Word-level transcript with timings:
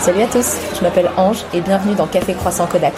Salut 0.00 0.22
à 0.22 0.26
tous, 0.28 0.56
je 0.74 0.80
m'appelle 0.80 1.10
Ange 1.18 1.44
et 1.52 1.60
bienvenue 1.60 1.94
dans 1.94 2.06
Café 2.06 2.32
Croissant 2.32 2.66
Kodak. 2.66 2.94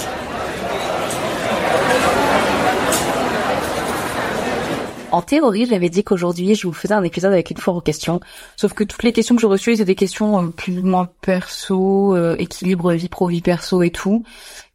En 5.13 5.21
théorie, 5.21 5.67
j'avais 5.67 5.91
dit 5.91 6.05
qu'aujourd'hui, 6.05 6.55
je 6.55 6.67
vous 6.67 6.73
faisais 6.73 6.95
un 6.95 7.03
épisode 7.03 7.35
avec 7.35 7.51
une 7.51 7.59
foire 7.59 7.77
aux 7.77 7.83
questions. 7.83 8.21
Sauf 8.57 8.73
que 8.73 8.83
toutes 8.83 9.03
les 9.03 9.12
questions 9.12 9.35
que 9.35 9.43
j'ai 9.43 9.46
reçues, 9.46 9.77
c'est 9.77 9.85
des 9.85 9.95
questions 9.95 10.43
euh, 10.43 10.46
plus 10.49 10.79
ou 10.79 10.87
moins 10.87 11.11
perso, 11.21 12.17
euh, 12.17 12.35
équilibre 12.39 12.95
vie 12.95 13.11
pro, 13.11 13.27
vie 13.27 13.43
perso 13.43 13.83
et 13.83 13.91
tout. 13.91 14.25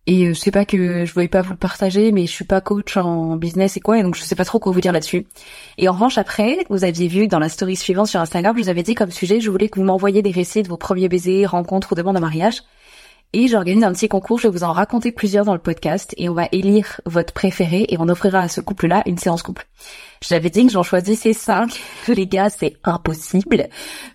Et 0.05 0.27
euh, 0.27 0.35
c'est 0.35 0.51
pas 0.51 0.63
que 0.63 1.05
je 1.05 1.11
voulais 1.11 1.27
pas 1.27 1.41
vous 1.41 1.53
le 1.53 1.57
partager, 1.57 2.11
mais 2.11 2.27
je 2.27 2.31
suis 2.31 2.45
pas 2.45 2.61
coach 2.61 2.97
en 2.97 3.35
business 3.35 3.77
et 3.77 3.79
quoi, 3.79 3.97
et 3.97 4.03
donc 4.03 4.13
je 4.13 4.21
sais 4.21 4.35
pas 4.35 4.45
trop 4.45 4.59
quoi 4.59 4.71
vous 4.71 4.79
dire 4.79 4.93
là-dessus. 4.93 5.25
Et 5.79 5.89
en 5.89 5.93
revanche, 5.93 6.19
après, 6.19 6.59
vous 6.69 6.83
aviez 6.83 7.07
vu 7.07 7.27
dans 7.27 7.39
la 7.39 7.49
story 7.49 7.75
suivante 7.75 8.05
sur 8.05 8.19
Instagram, 8.19 8.55
je 8.55 8.61
vous 8.61 8.69
avais 8.69 8.83
dit 8.83 8.93
comme 8.93 9.09
sujet, 9.09 9.41
je 9.41 9.49
voulais 9.49 9.69
que 9.69 9.79
vous 9.79 9.85
m'envoyiez 9.85 10.21
des 10.21 10.31
récits 10.31 10.61
de 10.61 10.67
vos 10.67 10.77
premiers 10.77 11.09
baisers, 11.09 11.47
rencontres 11.47 11.93
ou 11.93 11.95
demandes 11.95 12.15
de 12.15 12.21
mariage. 12.21 12.61
Et 13.33 13.49
j'organise 13.49 13.83
un 13.83 13.91
petit 13.91 14.07
concours, 14.07 14.39
je 14.39 14.47
vais 14.47 14.53
vous 14.53 14.63
en 14.63 14.71
raconter 14.71 15.11
plusieurs 15.11 15.43
dans 15.43 15.53
le 15.53 15.59
podcast 15.59 16.15
et 16.17 16.29
on 16.29 16.33
va 16.33 16.47
élire 16.53 17.01
votre 17.05 17.33
préféré 17.33 17.85
et 17.89 17.97
on 17.99 18.07
offrira 18.07 18.39
à 18.39 18.47
ce 18.47 18.61
couple-là 18.61 19.03
une 19.05 19.17
séance 19.17 19.43
couple. 19.43 19.67
J'avais 20.21 20.49
dit 20.49 20.65
que 20.65 20.71
j'en 20.71 20.81
choisissais 20.81 21.33
cinq. 21.33 21.79
Les 22.07 22.25
gars, 22.25 22.49
c'est 22.49 22.77
impossible. 22.85 23.67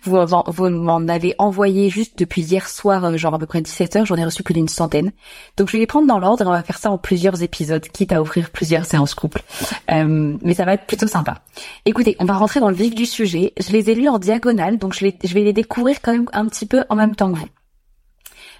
Vous, 0.03 0.17
vous 0.47 0.69
m'en 0.69 1.07
avez 1.07 1.35
envoyé 1.37 1.91
juste 1.91 2.17
depuis 2.17 2.41
hier 2.41 2.67
soir, 2.67 3.05
euh, 3.05 3.17
genre 3.17 3.35
à 3.35 3.39
peu 3.39 3.45
près 3.45 3.61
17 3.61 3.95
heures. 3.97 4.05
J'en 4.07 4.15
ai 4.15 4.25
reçu 4.25 4.41
plus 4.41 4.55
d'une 4.55 4.67
centaine. 4.67 5.11
Donc 5.57 5.67
je 5.67 5.73
vais 5.73 5.79
les 5.79 5.87
prendre 5.87 6.07
dans 6.07 6.19
l'ordre 6.19 6.43
et 6.43 6.47
on 6.47 6.51
va 6.51 6.63
faire 6.63 6.79
ça 6.79 6.89
en 6.89 6.97
plusieurs 6.97 7.43
épisodes, 7.43 7.87
quitte 7.87 8.11
à 8.11 8.19
offrir 8.19 8.49
plusieurs 8.49 8.85
séances 8.85 9.13
couple. 9.13 9.43
Euh, 9.91 10.37
mais 10.41 10.55
ça 10.55 10.65
va 10.65 10.73
être 10.73 10.87
plutôt 10.87 11.07
sympa. 11.07 11.41
Écoutez, 11.85 12.15
on 12.19 12.25
va 12.25 12.33
rentrer 12.33 12.59
dans 12.59 12.69
le 12.69 12.75
vif 12.75 12.95
du 12.95 13.05
sujet. 13.05 13.53
Je 13.59 13.71
les 13.71 13.91
ai 13.91 13.95
lus 13.95 14.09
en 14.09 14.17
diagonale, 14.17 14.79
donc 14.79 14.95
je, 14.95 15.05
je 15.23 15.33
vais 15.33 15.43
les 15.43 15.53
découvrir 15.53 16.01
quand 16.01 16.13
même 16.13 16.27
un 16.33 16.47
petit 16.47 16.65
peu 16.65 16.83
en 16.89 16.95
même 16.95 17.15
temps 17.15 17.31
que 17.31 17.37
vous. 17.37 17.47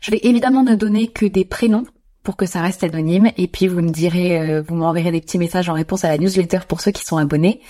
Je 0.03 0.11
vais 0.11 0.19
évidemment 0.23 0.63
ne 0.63 0.75
donner 0.75 1.07
que 1.07 1.25
des 1.25 1.45
prénoms 1.45 1.85
pour 2.23 2.35
que 2.35 2.45
ça 2.45 2.61
reste 2.61 2.83
anonyme 2.83 3.31
et 3.37 3.47
puis 3.47 3.67
vous 3.67 3.81
me 3.81 3.89
direz, 3.89 4.37
euh, 4.37 4.61
vous 4.61 4.75
m'enverrez 4.75 5.11
des 5.11 5.21
petits 5.21 5.37
messages 5.37 5.69
en 5.69 5.73
réponse 5.73 6.03
à 6.03 6.09
la 6.09 6.17
newsletter 6.17 6.59
pour 6.67 6.81
ceux 6.81 6.91
qui 6.91 7.05
sont 7.05 7.15
abonnés 7.15 7.61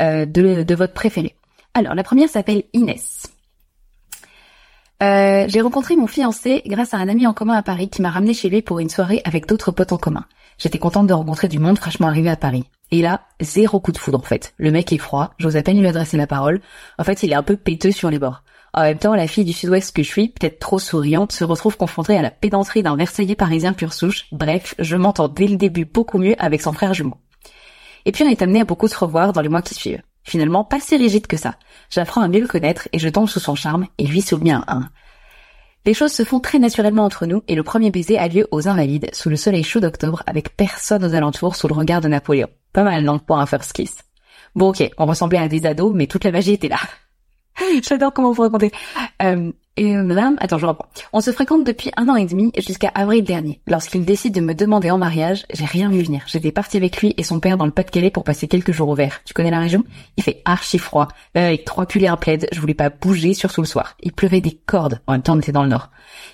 euh, 0.00 0.24
de, 0.24 0.74
votre 0.76 0.92
préféré. 0.92 1.34
Alors 1.74 1.96
la 1.96 2.04
première 2.04 2.28
s'appelle 2.28 2.62
Inès. 2.74 3.26
Euh, 5.02 5.46
j'ai 5.48 5.60
rencontré 5.60 5.96
mon 5.96 6.06
fiancé 6.06 6.62
grâce 6.64 6.94
à 6.94 6.98
un 6.98 7.08
ami 7.08 7.26
en 7.26 7.32
commun 7.32 7.54
à 7.54 7.62
Paris 7.62 7.88
qui 7.88 8.02
m'a 8.02 8.10
ramené 8.10 8.34
chez 8.34 8.50
lui 8.50 8.62
pour 8.62 8.78
une 8.78 8.90
soirée 8.90 9.20
avec 9.24 9.46
d'autres 9.46 9.72
potes 9.72 9.92
en 9.92 9.98
commun. 9.98 10.26
J'étais 10.58 10.78
contente 10.78 11.08
de 11.08 11.14
rencontrer 11.14 11.48
du 11.48 11.58
monde 11.58 11.78
fraîchement 11.78 12.06
arrivé 12.06 12.30
à 12.30 12.36
Paris. 12.36 12.66
Et 12.92 13.02
là, 13.02 13.22
zéro 13.40 13.80
coup 13.80 13.90
de 13.90 13.98
foudre 13.98 14.18
en 14.20 14.22
fait. 14.22 14.54
Le 14.58 14.70
mec 14.70 14.92
est 14.92 14.98
froid, 14.98 15.34
j'ose 15.38 15.56
à 15.56 15.62
peine 15.62 15.80
lui 15.80 15.88
adresser 15.88 16.16
la 16.16 16.28
parole. 16.28 16.60
En 16.98 17.04
fait, 17.04 17.24
il 17.24 17.32
est 17.32 17.36
un 17.36 17.42
peu 17.42 17.56
péteux 17.56 17.90
sur 17.90 18.10
les 18.10 18.20
bords. 18.20 18.44
En 18.72 18.82
même 18.82 18.98
temps, 18.98 19.14
la 19.14 19.26
fille 19.26 19.44
du 19.44 19.52
sud-ouest 19.52 19.94
que 19.94 20.02
je 20.02 20.08
suis, 20.08 20.28
peut-être 20.28 20.60
trop 20.60 20.78
souriante, 20.78 21.32
se 21.32 21.44
retrouve 21.44 21.76
confrontée 21.76 22.16
à 22.16 22.22
la 22.22 22.30
pédanterie 22.30 22.82
d'un 22.82 22.96
Versaillais 22.96 23.34
parisien 23.34 23.72
pur 23.72 23.92
souche. 23.92 24.26
Bref, 24.30 24.74
je 24.78 24.96
m'entends 24.96 25.28
dès 25.28 25.48
le 25.48 25.56
début 25.56 25.84
beaucoup 25.84 26.18
mieux 26.18 26.36
avec 26.38 26.60
son 26.60 26.72
frère 26.72 26.94
jumeau. 26.94 27.16
Et 28.04 28.12
puis 28.12 28.24
on 28.24 28.28
est 28.28 28.42
amené 28.42 28.60
à 28.60 28.64
beaucoup 28.64 28.88
se 28.88 28.96
revoir 28.96 29.32
dans 29.32 29.40
les 29.40 29.48
mois 29.48 29.62
qui 29.62 29.74
suivent. 29.74 30.02
Finalement, 30.22 30.64
pas 30.64 30.80
si 30.80 30.96
rigide 30.96 31.26
que 31.26 31.36
ça. 31.36 31.56
J'apprends 31.90 32.22
à 32.22 32.28
mieux 32.28 32.40
le 32.40 32.46
connaître 32.46 32.88
et 32.92 32.98
je 32.98 33.08
tombe 33.08 33.28
sous 33.28 33.40
son 33.40 33.54
charme 33.54 33.86
et 33.98 34.06
lui 34.06 34.22
sous 34.22 34.36
le 34.36 34.50
un. 34.50 34.88
Les 35.86 35.94
choses 35.94 36.12
se 36.12 36.24
font 36.24 36.40
très 36.40 36.58
naturellement 36.58 37.04
entre 37.04 37.24
nous 37.24 37.42
et 37.48 37.54
le 37.54 37.62
premier 37.62 37.90
baiser 37.90 38.18
a 38.18 38.28
lieu 38.28 38.46
aux 38.50 38.68
Invalides, 38.68 39.08
sous 39.14 39.30
le 39.30 39.36
soleil 39.36 39.64
chaud 39.64 39.80
d'octobre, 39.80 40.22
avec 40.26 40.56
personne 40.56 41.04
aux 41.04 41.14
alentours 41.14 41.56
sous 41.56 41.68
le 41.68 41.74
regard 41.74 42.02
de 42.02 42.08
Napoléon. 42.08 42.48
Pas 42.72 42.84
mal, 42.84 43.02
non, 43.02 43.18
pour 43.18 43.38
un 43.38 43.46
first 43.46 43.72
kiss. 43.72 43.96
Bon 44.54 44.68
ok, 44.68 44.90
on 44.98 45.06
ressemblait 45.06 45.38
à 45.38 45.48
des 45.48 45.64
ados, 45.64 45.92
mais 45.94 46.06
toute 46.06 46.24
la 46.24 46.32
magie 46.32 46.52
était 46.52 46.68
là. 46.68 46.78
J'adore 47.82 48.12
comment 48.12 48.32
vous 48.32 48.42
racontez. 48.42 48.72
Euh, 49.22 49.52
et 49.76 49.96
euh, 49.96 50.02
madame, 50.02 50.36
attends, 50.40 50.58
je 50.58 50.66
reprends. 50.66 50.88
On 51.12 51.20
se 51.20 51.32
fréquente 51.32 51.64
depuis 51.64 51.90
un 51.96 52.08
an 52.08 52.16
et 52.16 52.26
demi 52.26 52.52
jusqu'à 52.58 52.88
avril 52.88 53.24
dernier. 53.24 53.60
Lorsqu'il 53.66 54.04
décide 54.04 54.34
de 54.34 54.40
me 54.40 54.52
demander 54.52 54.90
en 54.90 54.98
mariage, 54.98 55.46
j'ai 55.54 55.64
rien 55.64 55.88
vu 55.88 56.02
venir. 56.02 56.22
J'étais 56.26 56.52
partie 56.52 56.76
avec 56.76 57.00
lui 57.00 57.14
et 57.16 57.22
son 57.22 57.40
père 57.40 57.56
dans 57.56 57.64
le 57.64 57.70
Pas-de-Calais 57.70 58.10
pour 58.10 58.24
passer 58.24 58.46
quelques 58.46 58.72
jours 58.72 58.90
au 58.90 58.94
vert. 58.94 59.22
Tu 59.24 59.32
connais 59.32 59.50
la 59.50 59.60
région? 59.60 59.84
Il 60.18 60.22
fait 60.22 60.42
archi 60.44 60.78
froid. 60.78 61.08
avec 61.34 61.64
trois 61.64 61.86
pulls 61.86 62.04
et 62.04 62.08
un 62.08 62.18
plaid, 62.18 62.46
je 62.52 62.60
voulais 62.60 62.74
pas 62.74 62.90
bouger 62.90 63.32
surtout 63.32 63.62
le 63.62 63.66
soir. 63.66 63.96
Il 64.02 64.12
pleuvait 64.12 64.42
des 64.42 64.52
cordes. 64.66 65.00
En 65.06 65.12
même 65.12 65.22
temps, 65.22 65.34
on 65.34 65.40
était 65.40 65.52
dans 65.52 65.62
le 65.62 65.70
nord. 65.70 65.88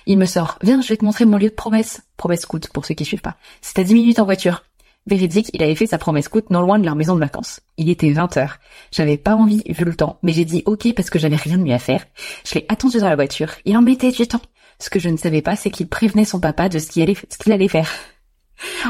Il 0.07 0.17
me 0.17 0.25
sort. 0.25 0.59
Viens, 0.61 0.81
je 0.81 0.89
vais 0.89 0.97
te 0.97 1.05
montrer 1.05 1.25
mon 1.25 1.37
lieu 1.37 1.49
de 1.49 1.53
promesse. 1.53 2.01
Promesse 2.17 2.41
scout, 2.41 2.67
pour 2.73 2.85
ceux 2.85 2.95
qui 2.95 3.05
suivent 3.05 3.21
pas. 3.21 3.37
C'est 3.61 3.79
à 3.79 3.83
10 3.83 3.93
minutes 3.93 4.19
en 4.19 4.25
voiture. 4.25 4.63
Véridique, 5.07 5.49
il 5.53 5.63
avait 5.63 5.75
fait 5.75 5.87
sa 5.87 5.97
promesse 5.97 6.25
scout 6.25 6.49
non 6.49 6.61
loin 6.61 6.79
de 6.79 6.85
leur 6.85 6.95
maison 6.95 7.15
de 7.15 7.21
vacances. 7.21 7.61
Il 7.77 7.89
était 7.89 8.09
20h. 8.09 8.49
J'avais 8.91 9.17
pas 9.17 9.35
envie, 9.35 9.63
vu 9.65 9.85
le 9.85 9.95
temps, 9.95 10.19
mais 10.21 10.33
j'ai 10.33 10.43
dit 10.43 10.63
ok 10.65 10.93
parce 10.93 11.09
que 11.09 11.17
j'avais 11.17 11.37
rien 11.37 11.57
de 11.57 11.63
mieux 11.63 11.73
à 11.73 11.79
faire. 11.79 12.05
Je 12.45 12.55
l'ai 12.55 12.65
attendu 12.67 12.99
dans 12.99 13.09
la 13.09 13.15
voiture. 13.15 13.53
Il 13.63 13.77
embêtait 13.77 14.11
du 14.11 14.27
temps. 14.27 14.41
Ce 14.79 14.89
que 14.89 14.99
je 14.99 15.09
ne 15.09 15.17
savais 15.17 15.41
pas, 15.41 15.55
c'est 15.55 15.71
qu'il 15.71 15.87
prévenait 15.87 16.25
son 16.25 16.39
papa 16.39 16.67
de 16.67 16.77
ce 16.77 16.91
qu'il 16.91 17.03
allait, 17.03 17.67
faire. 17.67 17.89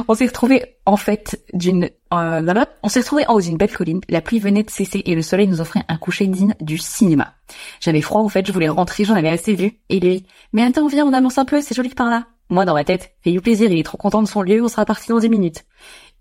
On 0.08 0.16
s'est 0.16 0.26
retrouvé 0.26 0.78
en 0.86 0.98
fait 0.98 1.44
d'une, 1.54 1.90
euh, 2.14 2.66
on 2.84 2.90
s'est 2.90 3.02
retrouvé 3.02 3.28
en 3.28 3.36
haut 3.36 3.42
d'une 3.42 3.58
belle 3.58 3.72
colline. 3.72 4.02
La 4.10 4.22
pluie 4.22 4.40
venait 4.40 4.64
de 4.64 4.70
cesser 4.72 5.04
et 5.06 5.14
le 5.14 5.22
soleil 5.22 5.48
nous 5.48 5.62
offrait 5.62 5.84
un 5.88 5.98
coucher 5.98 6.26
digne 6.26 6.56
du 6.62 6.78
cinéma. 6.78 7.36
J'avais 7.80 8.02
froid 8.02 8.22
au 8.22 8.30
fait, 8.30 8.46
je 8.46 8.52
voulais 8.52 8.70
rentrer, 8.70 9.04
j'en 9.04 9.16
avais 9.16 9.30
assez 9.30 9.54
vu. 9.54 9.74
Et 9.90 10.00
lui, 10.00 10.26
mais 10.52 10.64
attends, 10.64 10.88
viens, 10.88 11.06
on 11.06 11.14
avance 11.14 11.38
un 11.38 11.46
peu, 11.46 11.62
c'est 11.62 11.76
joli 11.76 11.90
par 11.90 12.10
là. 12.10 12.28
Moi, 12.50 12.66
dans 12.66 12.74
ma 12.74 12.84
tête, 12.84 13.14
fais-lui 13.22 13.42
plaisir, 13.42 13.72
il 13.72 13.80
est 13.80 13.84
trop 13.84 13.98
content 13.98 14.22
de 14.22 14.28
son 14.28 14.42
lieu, 14.42 14.64
on 14.64 14.68
sera 14.68 14.86
parti 14.86 15.10
dans 15.10 15.20
10 15.20 15.30
minutes. 15.30 15.66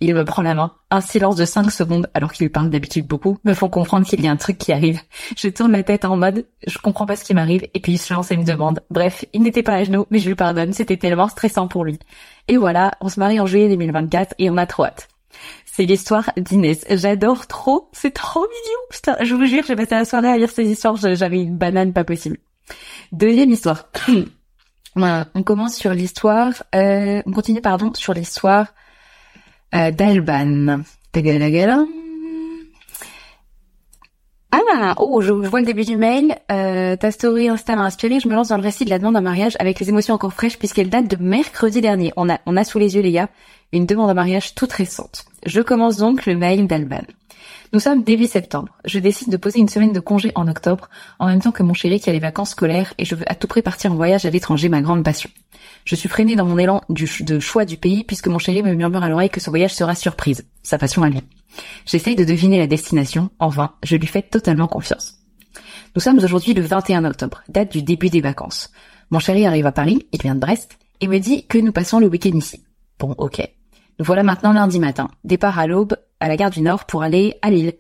Il 0.01 0.15
me 0.15 0.25
prend 0.25 0.43
la 0.43 0.55
main. 0.55 0.75
Un 0.91 1.01
silence 1.01 1.37
de 1.37 1.45
cinq 1.45 1.71
secondes, 1.71 2.11
alors 2.13 2.33
qu'il 2.33 2.51
parle 2.51 2.69
d'habitude 2.69 3.07
beaucoup, 3.07 3.39
me 3.45 3.55
font 3.55 3.71
comprendre 3.71 4.07
qu'il 4.07 4.21
y 4.23 4.29
a 4.29 4.31
un 4.31 4.37
truc 4.37 4.59
qui 4.59 4.73
arrive. 4.73 5.01
Je 5.37 5.49
tourne 5.49 5.73
la 5.73 5.83
tête 5.83 6.05
en 6.05 6.17
mode, 6.17 6.47
je 6.67 6.79
comprends 6.79 7.07
pas 7.07 7.17
ce 7.17 7.25
qui 7.25 7.33
m'arrive, 7.33 7.67
et 7.73 7.81
puis 7.81 7.93
il 7.93 7.99
se 7.99 8.13
lance 8.13 8.31
et 8.31 8.37
me 8.37 8.45
demande. 8.45 8.81
Bref, 8.91 9.25
il 9.33 9.43
n'était 9.43 9.63
pas 9.63 9.75
à 9.75 9.85
genoux, 9.85 10.07
mais 10.11 10.19
je 10.19 10.29
lui 10.29 10.35
pardonne, 10.35 10.73
c'était 10.73 10.99
tellement 10.99 11.29
stressant 11.29 11.69
pour 11.69 11.85
lui. 11.85 11.99
Et 12.49 12.57
voilà, 12.57 12.93
on 13.01 13.09
se 13.09 13.19
marie 13.19 13.41
en 13.41 13.47
juillet 13.47 13.69
2024, 13.69 14.35
et 14.39 14.51
on 14.51 14.57
a 14.59 14.67
trop 14.67 14.85
hâte. 14.85 15.09
C'est 15.65 15.85
l'histoire 15.85 16.31
d'Inès. 16.37 16.85
J'adore 16.91 17.47
trop, 17.47 17.89
c'est 17.93 18.13
trop 18.13 18.41
mignon. 18.41 18.81
Putain, 18.91 19.17
je 19.23 19.35
vous 19.35 19.47
jure, 19.47 19.63
j'ai 19.67 19.77
passé 19.77 19.95
la 19.95 20.05
soirée 20.05 20.29
à 20.29 20.39
lire 20.39 20.51
ces 20.51 20.65
histoires, 20.65 20.97
j'avais 20.97 21.41
une 21.41 21.57
banane 21.57 21.93
pas 21.93 22.05
possible. 22.05 22.39
Deuxième 23.13 23.51
histoire. 23.51 23.89
on 24.97 25.43
commence 25.43 25.77
sur 25.77 25.93
l'histoire, 25.93 26.63
euh, 26.75 27.23
on 27.27 27.33
continue, 27.33 27.61
pardon, 27.61 27.93
sur 27.95 28.15
l'histoire 28.15 28.75
euh, 29.75 29.91
d'Alban. 29.91 30.81
Ah, 34.59 34.95
oh, 34.99 35.21
je, 35.21 35.33
vois 35.33 35.61
le 35.61 35.67
début 35.67 35.85
du 35.85 35.99
mail. 35.99 36.35
Euh, 36.51 36.97
ta 36.97 37.11
story 37.11 37.49
Insta 37.49 37.77
m'a 37.77 37.85
inspiré. 37.85 38.21
Je 38.21 38.29
me 38.29 38.35
lance 38.35 38.49
dans 38.49 38.57
le 38.57 38.63
récit 38.63 38.87
de 38.87 38.91
la 38.91 38.99
demande 38.99 39.17
en 39.17 39.21
mariage 39.21 39.55
avec 39.59 39.79
les 39.79 39.91
émotions 39.91 40.15
encore 40.15 40.33
fraîches 40.33 40.59
puisqu'elle 40.59 40.89
date 40.89 41.09
de 41.09 41.23
mercredi 41.23 41.83
dernier. 41.83 42.13
On 42.17 42.31
a, 42.31 42.39
on 42.47 42.57
a 42.57 42.65
sous 42.65 42.79
les 42.79 42.95
yeux, 42.97 43.03
les 43.03 43.13
gars, 43.13 43.29
une 43.73 43.85
demande 43.85 44.09
en 44.09 44.15
mariage 44.15 44.55
toute 44.55 44.73
récente. 44.73 45.27
Je 45.45 45.61
commence 45.61 45.99
donc 45.99 46.25
le 46.25 46.37
mail 46.37 46.67
d'Alban. 46.67 47.03
Nous 47.75 47.81
sommes 47.81 48.03
début 48.03 48.27
septembre. 48.27 48.71
Je 48.87 48.99
décide 48.99 49.29
de 49.29 49.37
poser 49.37 49.59
une 49.59 49.69
semaine 49.69 49.93
de 49.93 50.01
congé 50.01 50.33
en 50.35 50.49
octobre, 50.49 50.89
en 51.19 51.27
même 51.27 51.43
temps 51.43 51.53
que 51.53 51.63
mon 51.63 51.75
chéri 51.75 52.01
qui 52.01 52.09
a 52.09 52.13
les 52.13 52.19
vacances 52.19 52.51
scolaires 52.51 52.95
et 52.97 53.05
je 53.05 53.15
veux 53.15 53.31
à 53.31 53.35
tout 53.35 53.49
prix 53.49 53.61
partir 53.61 53.93
en 53.93 53.97
voyage 53.97 54.25
à 54.25 54.31
l'étranger, 54.31 54.71
ma 54.71 54.81
grande 54.81 55.05
passion. 55.05 55.29
Je 55.85 55.95
suis 55.95 56.09
freinée 56.09 56.37
dans 56.37 56.47
mon 56.47 56.59
élan 56.59 56.81
du, 56.89 57.09
de 57.21 57.41
choix 57.41 57.65
du 57.67 57.77
pays 57.77 58.05
puisque 58.05 58.29
mon 58.29 58.39
chéri 58.39 58.63
me 58.63 58.73
murmure 58.73 59.03
à 59.03 59.09
l'oreille 59.09 59.31
que 59.31 59.41
ce 59.41 59.51
voyage 59.51 59.75
sera 59.75 59.95
surprise, 59.95 60.47
sa 60.63 60.79
passion 60.79 61.03
à 61.03 61.11
lui. 61.11 61.23
J'essaye 61.85 62.17
de 62.17 62.25
deviner 62.25 62.59
la 62.59 62.67
destination, 62.67 63.31
en 63.39 63.49
vain, 63.49 63.75
je 63.83 63.97
lui 63.97 64.07
fais 64.07 64.23
totalement 64.23 64.69
confiance. 64.69 65.19
Nous 65.95 66.03
sommes 66.03 66.19
aujourd'hui 66.19 66.55
le 66.55 66.63
21 66.63 67.05
octobre, 67.05 67.43
date 67.49 67.73
du 67.73 67.83
début 67.83 68.11
des 68.11 68.21
vacances. 68.21 68.71
Mon 69.11 69.19
chéri 69.19 69.47
arrive 69.47 69.67
à 69.67 69.73
Paris, 69.73 70.07
il 70.13 70.21
vient 70.21 70.35
de 70.35 70.41
Brest, 70.41 70.79
et 71.01 71.09
me 71.09 71.19
dit 71.19 71.47
que 71.47 71.59
nous 71.59 71.73
passons 71.73 71.99
le 71.99 72.09
week-end 72.09 72.37
ici. 72.37 72.65
Bon, 72.99 73.15
ok. 73.19 73.41
Nous 73.99 74.05
voilà 74.05 74.23
maintenant 74.23 74.53
lundi 74.53 74.79
matin, 74.79 75.09
départ 75.25 75.59
à 75.59 75.67
l'aube 75.67 75.97
à 76.21 76.29
la 76.29 76.37
gare 76.37 76.51
du 76.51 76.61
Nord 76.61 76.85
pour 76.85 77.03
aller 77.03 77.39
à 77.43 77.51
Lille. 77.51 77.75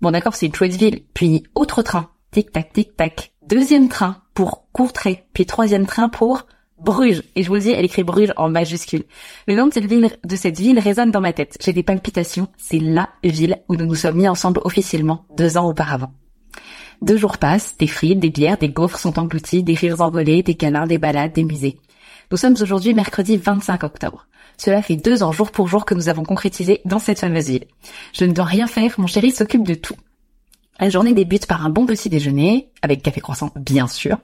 Bon 0.00 0.10
d'accord, 0.10 0.34
c'est 0.34 0.46
une 0.46 0.54
chouette 0.54 0.76
ville. 0.76 1.02
Puis 1.14 1.44
autre 1.54 1.82
train, 1.82 2.10
tic-tac, 2.30 2.72
tic-tac. 2.72 3.32
Deuxième 3.46 3.88
train 3.88 4.22
pour 4.34 4.68
Courtrai, 4.72 5.26
puis 5.32 5.46
troisième 5.46 5.86
train 5.86 6.08
pour 6.08 6.46
Bruges. 6.80 7.22
Et 7.34 7.42
je 7.42 7.48
vous 7.48 7.54
le 7.54 7.60
dis, 7.60 7.70
elle 7.70 7.84
écrit 7.84 8.04
Bruges 8.04 8.32
en 8.36 8.48
majuscule. 8.48 9.04
Le 9.46 9.54
nom 9.54 9.66
de 9.66 9.72
cette 10.36 10.58
ville, 10.58 10.78
résonne 10.78 11.10
dans 11.10 11.20
ma 11.20 11.32
tête. 11.32 11.56
J'ai 11.60 11.72
des 11.72 11.82
palpitations. 11.82 12.48
C'est 12.56 12.78
la 12.78 13.08
ville 13.22 13.58
où 13.68 13.76
nous 13.76 13.86
nous 13.86 13.94
sommes 13.94 14.16
mis 14.16 14.28
ensemble 14.28 14.60
officiellement 14.64 15.24
deux 15.36 15.56
ans 15.56 15.68
auparavant. 15.68 16.12
Deux 17.02 17.16
jours 17.16 17.38
passent, 17.38 17.76
des 17.78 17.86
frites, 17.86 18.18
des 18.18 18.30
bières, 18.30 18.58
des 18.58 18.70
gaufres 18.70 18.98
sont 18.98 19.18
engloutis, 19.18 19.62
des 19.62 19.74
rires 19.74 20.00
envolés, 20.00 20.42
des 20.42 20.54
câlins, 20.54 20.86
des 20.86 20.98
balades, 20.98 21.32
des 21.32 21.44
musées. 21.44 21.78
Nous 22.30 22.36
sommes 22.36 22.56
aujourd'hui 22.60 22.92
mercredi 22.92 23.36
25 23.36 23.84
octobre. 23.84 24.26
Cela 24.56 24.82
fait 24.82 24.96
deux 24.96 25.22
ans 25.22 25.32
jour 25.32 25.52
pour 25.52 25.68
jour 25.68 25.84
que 25.84 25.94
nous 25.94 26.08
avons 26.08 26.24
concrétisé 26.24 26.80
dans 26.84 26.98
cette 26.98 27.20
fameuse 27.20 27.48
ville. 27.48 27.66
Je 28.12 28.24
ne 28.24 28.32
dois 28.32 28.44
rien 28.44 28.66
faire, 28.66 28.94
mon 28.98 29.06
chéri 29.06 29.30
s'occupe 29.30 29.66
de 29.66 29.74
tout. 29.74 29.94
La 30.80 30.90
journée 30.90 31.12
débute 31.12 31.46
par 31.46 31.66
un 31.66 31.70
bon 31.70 31.86
petit 31.86 32.08
déjeuner, 32.08 32.70
avec 32.82 33.02
café 33.02 33.20
croissant 33.20 33.50
bien 33.56 33.88
sûr. 33.88 34.18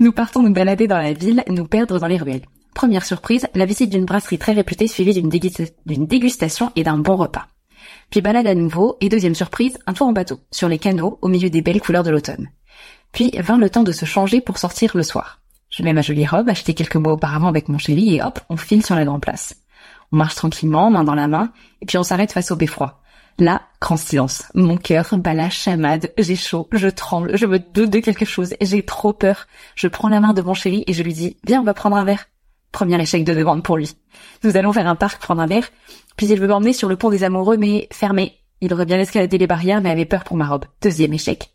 Nous 0.00 0.10
partons 0.10 0.42
nous 0.42 0.52
balader 0.52 0.88
dans 0.88 0.98
la 0.98 1.12
ville, 1.12 1.44
nous 1.48 1.66
perdre 1.66 2.00
dans 2.00 2.08
les 2.08 2.16
ruelles. 2.16 2.46
Première 2.74 3.04
surprise, 3.04 3.46
la 3.54 3.66
visite 3.66 3.90
d'une 3.90 4.04
brasserie 4.04 4.38
très 4.38 4.52
réputée 4.52 4.88
suivie 4.88 5.14
d'une 5.14 6.06
dégustation 6.06 6.72
et 6.74 6.82
d'un 6.82 6.98
bon 6.98 7.14
repas. 7.14 7.46
Puis 8.10 8.20
balade 8.20 8.48
à 8.48 8.54
nouveau, 8.54 8.96
et 9.00 9.08
deuxième 9.08 9.36
surprise, 9.36 9.78
un 9.86 9.92
tour 9.92 10.08
en 10.08 10.12
bateau, 10.12 10.40
sur 10.50 10.68
les 10.68 10.78
canaux, 10.78 11.18
au 11.22 11.28
milieu 11.28 11.50
des 11.50 11.62
belles 11.62 11.80
couleurs 11.80 12.02
de 12.02 12.10
l'automne. 12.10 12.48
Puis 13.12 13.30
vint 13.38 13.58
le 13.58 13.70
temps 13.70 13.84
de 13.84 13.92
se 13.92 14.04
changer 14.04 14.40
pour 14.40 14.58
sortir 14.58 14.96
le 14.96 15.02
soir. 15.04 15.40
Je 15.70 15.84
mets 15.84 15.92
ma 15.92 16.02
jolie 16.02 16.26
robe, 16.26 16.48
achetée 16.48 16.74
quelques 16.74 16.96
mois 16.96 17.12
auparavant 17.12 17.48
avec 17.48 17.68
mon 17.68 17.78
chéri, 17.78 18.16
et 18.16 18.22
hop, 18.22 18.40
on 18.48 18.56
file 18.56 18.84
sur 18.84 18.96
la 18.96 19.04
grande 19.04 19.22
place. 19.22 19.56
On 20.10 20.16
marche 20.16 20.34
tranquillement, 20.34 20.90
main 20.90 21.04
dans 21.04 21.14
la 21.14 21.28
main, 21.28 21.52
et 21.80 21.86
puis 21.86 21.96
on 21.96 22.02
s'arrête 22.02 22.32
face 22.32 22.50
au 22.50 22.56
beffroi. 22.56 23.01
Là, 23.38 23.62
grand 23.80 23.96
silence. 23.96 24.44
Mon 24.54 24.76
cœur 24.76 25.16
bat 25.18 25.34
la 25.34 25.50
chamade, 25.50 26.12
j'ai 26.18 26.36
chaud, 26.36 26.68
je 26.72 26.88
tremble, 26.88 27.36
je 27.36 27.46
me 27.46 27.58
doute 27.58 27.90
de 27.90 27.98
quelque 27.98 28.24
chose, 28.24 28.54
j'ai 28.60 28.84
trop 28.84 29.12
peur. 29.12 29.46
Je 29.74 29.88
prends 29.88 30.08
la 30.08 30.20
main 30.20 30.32
de 30.32 30.42
mon 30.42 30.54
chéri 30.54 30.84
et 30.86 30.92
je 30.92 31.02
lui 31.02 31.14
dis, 31.14 31.36
viens, 31.44 31.60
on 31.60 31.64
va 31.64 31.74
prendre 31.74 31.96
un 31.96 32.04
verre. 32.04 32.26
Premier 32.72 33.00
échec 33.00 33.24
de 33.24 33.34
demande 33.34 33.62
pour 33.62 33.76
lui. 33.76 33.96
Nous 34.44 34.56
allons 34.56 34.72
faire 34.72 34.86
un 34.86 34.96
parc 34.96 35.20
prendre 35.20 35.42
un 35.42 35.46
verre, 35.46 35.68
puis 36.16 36.26
il 36.26 36.40
veut 36.40 36.48
m'emmener 36.48 36.72
sur 36.72 36.88
le 36.88 36.96
pont 36.96 37.10
des 37.10 37.24
amoureux, 37.24 37.56
mais 37.56 37.88
fermé. 37.92 38.38
Il 38.60 38.72
aurait 38.72 38.86
bien 38.86 38.98
escaladé 38.98 39.38
les 39.38 39.46
barrières, 39.46 39.80
mais 39.80 39.90
avait 39.90 40.04
peur 40.04 40.24
pour 40.24 40.36
ma 40.36 40.46
robe. 40.46 40.64
Deuxième 40.80 41.12
échec. 41.12 41.50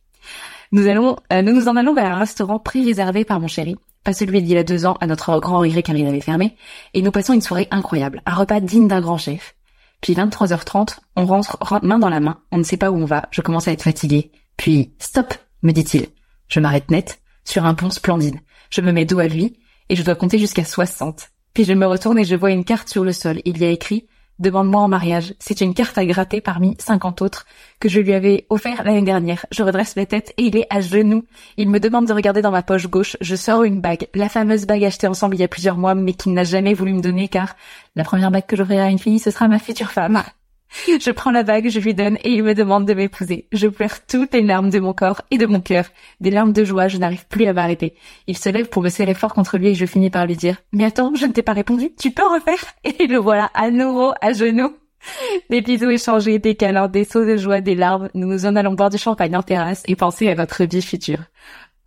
Nous 0.72 0.88
allons, 0.88 1.16
euh, 1.32 1.42
nous 1.42 1.54
nous 1.54 1.70
en 1.70 1.76
allons 1.76 1.94
vers 1.94 2.12
un 2.12 2.20
restaurant 2.20 2.60
pré-réservé 2.60 3.24
par 3.24 3.40
mon 3.40 3.48
chéri, 3.48 3.78
pas 4.04 4.14
celui 4.14 4.42
d'il 4.42 4.54
y 4.54 4.58
a 4.58 4.64
deux 4.64 4.86
ans 4.86 4.98
à 5.00 5.08
notre 5.08 5.40
grand 5.40 5.60
regret 5.60 5.84
car 5.84 5.96
il 5.96 6.06
avait 6.06 6.22
fermé, 6.22 6.56
et 6.94 7.02
nous 7.02 7.12
passons 7.12 7.34
une 7.34 7.42
soirée 7.42 7.68
incroyable, 7.72 8.22
un 8.26 8.36
repas 8.36 8.60
digne 8.60 8.88
d'un 8.88 9.02
grand 9.02 9.18
chef. 9.18 9.56
Puis 10.02 10.14
23h30, 10.14 10.98
on 11.16 11.26
rentre 11.26 11.58
main 11.84 12.00
dans 12.00 12.10
la 12.10 12.20
main, 12.20 12.40
on 12.52 12.58
ne 12.58 12.64
sait 12.64 12.78
pas 12.78 12.92
où 12.92 12.98
on 12.98 13.06
va, 13.06 13.28
je 13.32 13.42
commence 13.42 13.68
à 13.68 13.72
être 13.72 13.84
fatiguée. 13.84 14.32
Puis, 14.56 14.94
stop, 15.00 15.34
me 15.64 15.72
dit-il. 15.72 16.08
Je 16.48 16.60
m'arrête 16.60 16.92
net, 16.92 17.20
sur 17.44 17.66
un 17.66 17.74
pont 17.74 17.90
splendide. 17.90 18.40
Je 18.70 18.82
me 18.82 18.92
mets 18.92 19.06
dos 19.06 19.20
à 19.20 19.28
lui, 19.28 19.60
et 19.90 19.96
je 19.96 20.04
dois 20.04 20.16
compter 20.16 20.40
jusqu'à 20.40 20.66
60. 20.66 21.30
Puis 21.54 21.66
je 21.66 21.74
me 21.74 21.88
retourne 21.88 22.20
et 22.20 22.24
je 22.24 22.36
vois 22.36 22.52
une 22.52 22.66
carte 22.66 22.90
sur 22.90 23.04
le 23.04 23.14
sol. 23.14 23.42
Il 23.46 23.58
y 23.58 23.66
a 23.66 23.70
écrit 23.70 24.08
Demande-moi 24.39 24.81
en 24.81 24.88
mariage. 24.88 25.34
C'est 25.39 25.62
une 25.62 25.74
carte 25.74 25.98
à 25.98 26.06
gratter 26.06 26.42
parmi 26.42 26.75
50 26.80 27.22
autres 27.24 27.45
que 27.80 27.89
je 27.89 28.00
lui 28.00 28.13
avais 28.13 28.45
offert 28.50 28.84
l'année 28.84 29.01
dernière. 29.01 29.45
Je 29.51 29.63
redresse 29.63 29.95
la 29.95 30.06
tête 30.06 30.34
et 30.38 30.44
il 30.44 30.56
est 30.56 30.68
à 30.69 30.80
genoux. 30.80 31.24
Il 31.57 31.69
me 31.69 31.80
demande 31.80 32.06
de 32.06 32.13
regarder 32.13 32.44
dans 32.44 32.51
ma 32.51 32.62
poche 32.62 32.88
gauche. 32.88 33.18
Je 33.19 33.36
sors 33.36 33.63
une 33.63 33.81
bague, 33.81 34.07
la 34.13 34.30
fameuse 34.30 34.68
bague 34.68 34.84
achetée 34.84 35.07
ensemble 35.07 35.36
il 35.36 35.42
y 35.42 35.44
a 35.44 35.48
plusieurs 35.48 35.78
mois, 35.78 35.95
mais 35.95 36.13
qu'il 36.13 36.34
n'a 36.34 36.44
jamais 36.44 36.75
voulu 36.75 36.94
me 36.94 37.01
donner 37.01 37.28
car 37.28 37.56
la 37.95 38.04
première 38.04 38.30
bague 38.30 38.45
que 38.45 38.56
j'offrirai 38.56 38.81
à 38.81 38.89
une 38.89 39.00
fille, 39.00 39.19
ce 39.19 39.31
sera 39.31 39.48
ma 39.48 39.60
future 39.60 39.92
femme. 39.92 40.24
Je 40.88 41.12
prends 41.12 41.31
la 41.31 41.44
bague, 41.44 41.69
je 41.69 41.80
lui 41.80 41.94
donne 41.94 42.18
et 42.24 42.31
il 42.31 42.44
me 42.44 42.54
demande 42.54 42.86
de 42.86 42.94
m'épouser. 42.94 43.48
Je 43.52 43.68
pleure 43.68 44.06
toutes 44.06 44.34
les 44.34 44.42
larmes 44.42 44.69
de 44.69 44.80
mon 44.80 44.94
corps 44.94 45.22
et 45.31 45.38
de 45.38 45.46
mon 45.46 45.62
cœur. 45.62 45.86
Des 46.19 46.31
larmes 46.31 46.54
de 46.54 46.64
joie, 46.64 46.88
je 46.88 46.98
n'arrive 46.98 47.25
plus 47.28 47.46
à 47.46 47.54
m'arrêter. 47.54 47.96
Il 48.28 48.38
se 48.38 48.50
lève 48.50 48.68
pour 48.68 48.84
me 48.84 48.90
serrer 48.90 49.14
fort 49.14 49.34
contre 49.34 49.58
lui 49.58 49.69
et 49.69 49.75
je 49.75 49.86
finis 49.86 50.10
par 50.10 50.25
lui 50.25 50.36
dire 50.36 50.58
«Mais 50.74 50.86
attends, 50.86 51.14
je 51.16 51.25
ne 51.25 51.31
t'ai 51.31 51.42
pas 51.42 51.54
répondu, 51.54 51.92
tu 52.00 52.12
peux 52.12 52.28
refaire?» 52.28 52.64
Et 52.84 53.08
le 53.08 53.18
voilà 53.18 53.50
à 53.54 53.72
nouveau 53.72 54.14
à 54.22 54.34
genoux. 54.34 54.75
Des 55.50 55.62
bisous 55.62 55.90
échangés, 55.90 56.40
des 56.40 56.56
câlins, 56.56 56.88
des 56.88 57.04
sauts 57.04 57.25
de 57.25 57.38
joie, 57.38 57.62
des 57.62 57.75
larmes. 57.75 58.10
Nous 58.14 58.28
nous 58.28 58.46
en 58.46 58.56
allons 58.56 58.74
boire 58.74 58.90
du 58.90 58.98
champagne 58.98 59.36
en 59.36 59.44
terrasse 59.44 59.84
et 59.88 59.96
penser 59.96 60.28
à 60.30 60.36
notre 60.36 60.64
vie 60.66 60.81
future. 60.81 61.19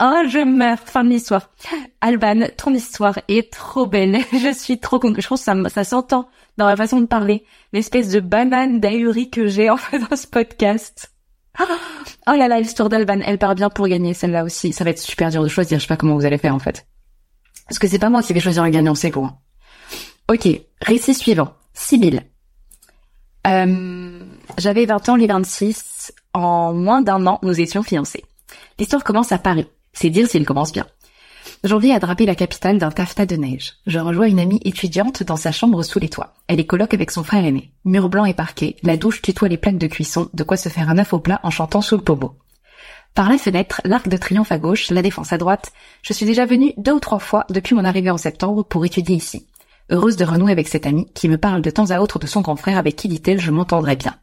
Oh, 0.02 0.22
je 0.26 0.38
meurs. 0.38 0.78
Fin 0.78 1.04
de 1.04 1.10
l'histoire. 1.10 1.50
Alban, 2.00 2.46
ton 2.56 2.72
histoire 2.72 3.18
est 3.28 3.52
trop 3.52 3.86
belle. 3.86 4.18
Je 4.32 4.52
suis 4.52 4.78
trop 4.78 4.98
contente. 4.98 5.20
Je 5.20 5.28
pense 5.28 5.44
que 5.44 5.44
ça, 5.44 5.68
ça 5.68 5.84
s'entend 5.84 6.28
dans 6.56 6.66
la 6.66 6.76
façon 6.76 7.00
de 7.00 7.06
parler. 7.06 7.44
L'espèce 7.74 8.08
de 8.08 8.20
banane 8.20 8.80
d'ahurie 8.80 9.28
que 9.28 9.46
j'ai 9.46 9.68
en 9.68 9.76
fait 9.78 9.98
dans 9.98 10.16
ce 10.16 10.26
podcast. 10.26 11.12
Oh 11.58 12.32
là 12.32 12.48
là, 12.48 12.60
l'histoire 12.60 12.88
d'Alban, 12.88 13.20
elle 13.24 13.38
part 13.38 13.54
bien 13.54 13.68
pour 13.68 13.88
gagner 13.88 14.14
celle-là 14.14 14.44
aussi. 14.44 14.72
Ça 14.72 14.84
va 14.84 14.90
être 14.90 14.98
super 14.98 15.30
dur 15.30 15.42
de 15.42 15.48
choisir. 15.48 15.78
Je 15.78 15.82
sais 15.82 15.88
pas 15.88 15.98
comment 15.98 16.14
vous 16.14 16.24
allez 16.24 16.38
faire 16.38 16.54
en 16.54 16.58
fait. 16.58 16.86
Parce 17.68 17.78
que 17.78 17.86
c'est 17.86 17.98
pas 17.98 18.08
moi 18.08 18.22
qui 18.22 18.32
vais 18.32 18.40
choisir 18.40 18.64
le 18.64 18.70
gagnant, 18.70 18.94
c'est 18.94 19.10
quoi. 19.10 19.34
Ok, 20.28 20.48
récit 20.80 21.14
suivant. 21.14 21.52
Sibylle. 21.74 22.22
Euh, 23.46 24.20
j'avais 24.58 24.86
20 24.86 25.08
ans 25.10 25.16
les 25.16 25.26
26. 25.26 26.12
En 26.32 26.72
moins 26.72 27.02
d'un 27.02 27.26
an, 27.26 27.38
nous 27.42 27.60
étions 27.60 27.82
fiancés. 27.82 28.24
L'histoire 28.78 29.04
commence 29.04 29.32
à 29.32 29.38
Paris. 29.38 29.66
C'est 29.92 30.10
dire 30.10 30.28
s'il 30.28 30.46
commence 30.46 30.72
bien. 30.72 30.86
Janvier 31.62 31.94
a 31.94 31.98
drapé 31.98 32.24
la 32.24 32.34
capitale 32.34 32.78
d'un 32.78 32.90
taffetas 32.90 33.26
de 33.26 33.36
neige. 33.36 33.74
Je 33.86 33.98
rejoins 33.98 34.28
une 34.28 34.40
amie 34.40 34.60
étudiante 34.64 35.22
dans 35.22 35.36
sa 35.36 35.52
chambre 35.52 35.82
sous 35.82 35.98
les 35.98 36.08
toits. 36.08 36.34
Elle 36.48 36.60
est 36.60 36.66
coloc 36.66 36.94
avec 36.94 37.10
son 37.10 37.22
frère 37.22 37.44
aîné. 37.44 37.70
Mur 37.84 38.08
blanc 38.08 38.24
et 38.24 38.34
parquet, 38.34 38.76
la 38.82 38.96
douche 38.96 39.20
tutoie 39.20 39.48
les 39.48 39.58
plaques 39.58 39.78
de 39.78 39.86
cuisson, 39.86 40.30
de 40.32 40.42
quoi 40.42 40.56
se 40.56 40.70
faire 40.70 40.88
un 40.88 40.98
œuf 40.98 41.12
au 41.12 41.18
plat 41.18 41.40
en 41.42 41.50
chantant 41.50 41.82
sous 41.82 41.96
le 41.96 42.02
pommeau. 42.02 42.34
Par 43.14 43.28
la 43.28 43.38
fenêtre, 43.38 43.82
l'arc 43.84 44.08
de 44.08 44.16
triomphe 44.16 44.52
à 44.52 44.58
gauche, 44.58 44.90
la 44.90 45.02
défense 45.02 45.32
à 45.32 45.38
droite, 45.38 45.72
je 46.02 46.12
suis 46.12 46.26
déjà 46.26 46.46
venue 46.46 46.72
deux 46.76 46.92
ou 46.92 47.00
trois 47.00 47.18
fois 47.18 47.44
depuis 47.50 47.74
mon 47.74 47.84
arrivée 47.84 48.10
en 48.10 48.16
septembre 48.16 48.62
pour 48.62 48.84
étudier 48.84 49.16
ici. 49.16 49.46
Heureuse 49.90 50.16
de 50.16 50.24
renouer 50.24 50.52
avec 50.52 50.68
cette 50.68 50.86
amie 50.86 51.12
qui 51.14 51.28
me 51.28 51.36
parle 51.36 51.62
de 51.62 51.70
temps 51.70 51.90
à 51.90 52.00
autre 52.00 52.20
de 52.20 52.26
son 52.26 52.40
grand 52.40 52.56
frère 52.56 52.78
avec 52.78 52.96
qui, 52.96 53.08
dit-elle, 53.08 53.40
je 53.40 53.50
m'entendrai 53.50 53.96
bien. 53.96 54.14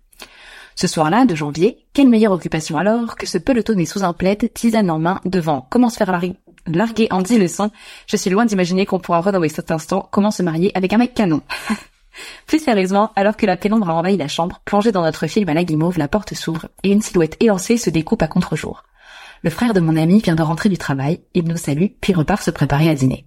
Ce 0.79 0.85
soir-là, 0.85 1.25
de 1.25 1.33
janvier, 1.33 1.87
quelle 1.91 2.07
meilleure 2.07 2.33
occupation 2.33 2.77
alors 2.77 3.15
que 3.15 3.25
se 3.25 3.39
pelotonner 3.39 3.87
sous 3.87 4.03
un 4.03 4.13
plaid, 4.13 4.53
tisane 4.53 4.91
en 4.91 4.99
main, 4.99 5.19
devant 5.25 5.65
comment 5.71 5.89
se 5.89 5.97
faire 5.97 6.21
larguer 6.67 7.07
en 7.09 7.23
dix 7.23 7.39
leçons? 7.39 7.71
Je 8.05 8.15
suis 8.15 8.29
loin 8.29 8.45
d'imaginer 8.45 8.85
qu'on 8.85 8.99
pourra 8.99 9.21
renouer 9.21 9.49
cet 9.49 9.71
instant 9.71 10.07
comment 10.11 10.29
se 10.29 10.43
marier 10.43 10.71
avec 10.77 10.93
un 10.93 10.99
mec 10.99 11.15
canon. 11.15 11.41
Plus 12.45 12.63
sérieusement, 12.63 13.11
alors 13.15 13.37
que 13.37 13.47
la 13.47 13.57
pénombre 13.57 13.89
a 13.89 13.95
envahi 13.95 14.17
la 14.17 14.27
chambre, 14.27 14.61
plongée 14.65 14.91
dans 14.91 15.01
notre 15.01 15.25
film 15.25 15.49
à 15.49 15.55
la 15.55 15.63
guimauve, 15.63 15.97
la 15.97 16.07
porte 16.07 16.35
s'ouvre 16.35 16.67
et 16.83 16.91
une 16.91 17.01
silhouette 17.01 17.37
élancée 17.39 17.77
se 17.77 17.89
découpe 17.89 18.21
à 18.21 18.27
contre-jour. 18.27 18.83
Le 19.41 19.49
frère 19.49 19.73
de 19.73 19.79
mon 19.79 19.97
ami 19.97 20.19
vient 20.19 20.35
de 20.35 20.43
rentrer 20.43 20.69
du 20.69 20.77
travail, 20.77 21.21
il 21.33 21.45
nous 21.45 21.57
salue, 21.57 21.87
puis 22.01 22.13
repart 22.13 22.43
se 22.43 22.51
préparer 22.51 22.87
à 22.87 22.93
dîner. 22.93 23.25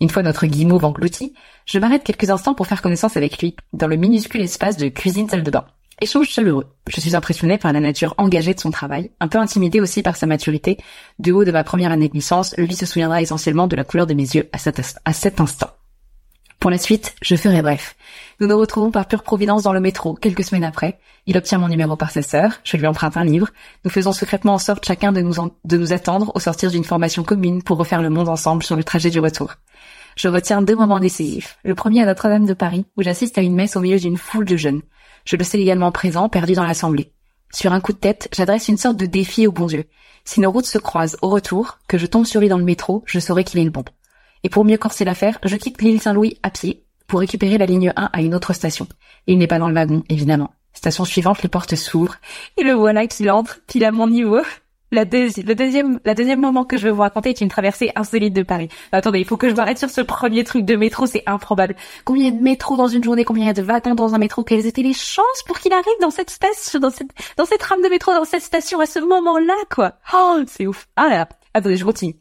Une 0.00 0.10
fois 0.10 0.22
notre 0.22 0.46
guimauve 0.46 0.84
englouti, 0.84 1.34
je 1.66 1.80
m'arrête 1.80 2.04
quelques 2.04 2.30
instants 2.30 2.54
pour 2.54 2.68
faire 2.68 2.82
connaissance 2.82 3.16
avec 3.16 3.38
lui, 3.38 3.56
dans 3.72 3.88
le 3.88 3.96
minuscule 3.96 4.42
espace 4.42 4.76
de 4.76 4.86
cuisine-salle 4.86 5.42
de 5.42 5.50
bain. 5.50 5.66
Échange 6.00 6.28
chaleureux. 6.28 6.66
Je 6.86 7.00
suis 7.00 7.16
impressionnée 7.16 7.58
par 7.58 7.72
la 7.72 7.80
nature 7.80 8.14
engagée 8.18 8.54
de 8.54 8.60
son 8.60 8.70
travail, 8.70 9.10
un 9.18 9.26
peu 9.26 9.38
intimidée 9.38 9.80
aussi 9.80 10.02
par 10.02 10.14
sa 10.14 10.26
maturité. 10.26 10.78
Du 11.18 11.32
haut 11.32 11.44
de 11.44 11.50
ma 11.50 11.64
première 11.64 11.90
année 11.90 12.08
de 12.08 12.14
licence, 12.14 12.54
lui 12.56 12.76
se 12.76 12.86
souviendra 12.86 13.20
essentiellement 13.20 13.66
de 13.66 13.74
la 13.74 13.82
couleur 13.82 14.06
de 14.06 14.14
mes 14.14 14.22
yeux 14.22 14.48
à 14.52 14.58
cet, 14.58 15.40
instant. 15.40 15.70
Pour 16.60 16.70
la 16.70 16.78
suite, 16.78 17.16
je 17.20 17.34
ferai 17.34 17.62
bref. 17.62 17.96
Nous 18.38 18.46
nous 18.46 18.58
retrouvons 18.58 18.92
par 18.92 19.08
pure 19.08 19.24
providence 19.24 19.64
dans 19.64 19.72
le 19.72 19.80
métro, 19.80 20.14
quelques 20.14 20.44
semaines 20.44 20.62
après. 20.62 21.00
Il 21.26 21.36
obtient 21.36 21.58
mon 21.58 21.68
numéro 21.68 21.96
par 21.96 22.12
sa 22.12 22.22
sœur, 22.22 22.52
je 22.62 22.76
lui 22.76 22.86
emprunte 22.86 23.16
un 23.16 23.24
livre. 23.24 23.48
Nous 23.84 23.90
faisons 23.90 24.12
secrètement 24.12 24.54
en 24.54 24.58
sorte 24.58 24.86
chacun 24.86 25.10
de 25.10 25.20
nous, 25.20 25.34
de 25.64 25.76
nous 25.76 25.92
attendre 25.92 26.30
au 26.36 26.38
sortir 26.38 26.70
d'une 26.70 26.84
formation 26.84 27.24
commune 27.24 27.62
pour 27.62 27.76
refaire 27.76 28.02
le 28.02 28.10
monde 28.10 28.28
ensemble 28.28 28.62
sur 28.62 28.76
le 28.76 28.84
trajet 28.84 29.10
du 29.10 29.18
retour. 29.18 29.54
Je 30.14 30.28
retiens 30.28 30.62
deux 30.62 30.76
moments 30.76 31.00
décisifs. 31.00 31.58
Le 31.64 31.74
premier 31.74 32.02
à 32.02 32.06
Notre-Dame 32.06 32.46
de 32.46 32.54
Paris, 32.54 32.86
où 32.96 33.02
j'assiste 33.02 33.38
à 33.38 33.42
une 33.42 33.54
messe 33.54 33.76
au 33.76 33.80
milieu 33.80 33.98
d'une 33.98 34.16
foule 34.16 34.44
de 34.44 34.56
jeunes. 34.56 34.82
Je 35.24 35.36
le 35.36 35.44
sais 35.44 35.60
également 35.60 35.92
présent, 35.92 36.28
perdu 36.28 36.54
dans 36.54 36.64
l'assemblée. 36.64 37.12
Sur 37.52 37.72
un 37.72 37.80
coup 37.80 37.92
de 37.92 37.98
tête, 37.98 38.28
j'adresse 38.32 38.68
une 38.68 38.76
sorte 38.76 38.96
de 38.96 39.06
défi 39.06 39.46
au 39.46 39.52
bon 39.52 39.66
Dieu. 39.66 39.84
Si 40.24 40.40
nos 40.40 40.50
routes 40.50 40.66
se 40.66 40.78
croisent 40.78 41.16
au 41.22 41.30
retour, 41.30 41.78
que 41.88 41.96
je 41.96 42.06
tombe 42.06 42.26
sur 42.26 42.40
lui 42.40 42.48
dans 42.48 42.58
le 42.58 42.64
métro, 42.64 43.02
je 43.06 43.18
saurai 43.18 43.44
qu'il 43.44 43.60
est 43.60 43.64
le 43.64 43.70
bon. 43.70 43.84
Et 44.44 44.50
pour 44.50 44.64
mieux 44.64 44.76
corser 44.76 45.04
l'affaire, 45.04 45.38
je 45.44 45.56
quitte 45.56 45.80
l'île 45.80 46.00
Saint-Louis 46.00 46.38
à 46.42 46.50
pied 46.50 46.84
pour 47.06 47.20
récupérer 47.20 47.58
la 47.58 47.66
ligne 47.66 47.92
1 47.96 48.10
à 48.12 48.20
une 48.20 48.34
autre 48.34 48.52
station. 48.52 48.86
il 49.26 49.38
n'est 49.38 49.46
pas 49.46 49.58
dans 49.58 49.68
le 49.68 49.74
wagon, 49.74 50.04
évidemment. 50.08 50.52
Station 50.74 51.04
suivante, 51.04 51.42
les 51.42 51.48
portes 51.48 51.74
s'ouvrent, 51.74 52.16
et 52.56 52.62
le 52.62 52.72
voilà 52.72 53.06
qui 53.06 53.28
entre, 53.30 53.60
pile 53.66 53.84
à 53.84 53.90
mon 53.90 54.06
niveau. 54.06 54.42
La 54.90 55.04
le 55.04 55.54
deuxième, 55.54 56.00
la 56.04 56.14
deuxième 56.14 56.40
moment 56.40 56.64
que 56.64 56.78
je 56.78 56.84
vais 56.84 56.90
vous 56.90 57.02
raconter 57.02 57.28
est 57.30 57.40
une 57.42 57.48
traversée 57.48 57.92
insolite 57.94 58.32
de 58.32 58.42
Paris. 58.42 58.68
attendez, 58.90 59.18
il 59.18 59.26
faut 59.26 59.36
que 59.36 59.50
je 59.50 59.54
m'arrête 59.54 59.78
sur 59.78 59.90
ce 59.90 60.00
premier 60.00 60.44
truc 60.44 60.64
de 60.64 60.76
métro, 60.76 61.04
c'est 61.04 61.22
improbable. 61.26 61.76
Combien 62.04 62.30
de 62.30 62.42
métro 62.42 62.76
dans 62.76 62.88
une 62.88 63.04
journée, 63.04 63.24
combien 63.24 63.52
de 63.52 63.60
wagons 63.60 63.94
dans 63.94 64.14
un 64.14 64.18
métro, 64.18 64.44
quelles 64.44 64.66
étaient 64.66 64.82
les 64.82 64.94
chances 64.94 65.42
pour 65.46 65.58
qu'il 65.58 65.74
arrive 65.74 65.84
dans 66.00 66.10
cette 66.10 66.30
station, 66.30 66.80
dans 66.80 66.90
cette, 66.90 67.10
dans 67.36 67.44
cette 67.44 67.62
rame 67.62 67.82
de 67.82 67.88
métro, 67.88 68.12
dans 68.12 68.24
cette 68.24 68.42
station 68.42 68.80
à 68.80 68.86
ce 68.86 68.98
moment-là, 69.00 69.54
quoi? 69.70 69.94
Oh, 70.14 70.38
c'est 70.46 70.66
ouf. 70.66 70.88
Ah 70.96 71.08
là, 71.08 71.28
Attendez, 71.54 71.76
je 71.76 71.84
continue. 71.84 72.14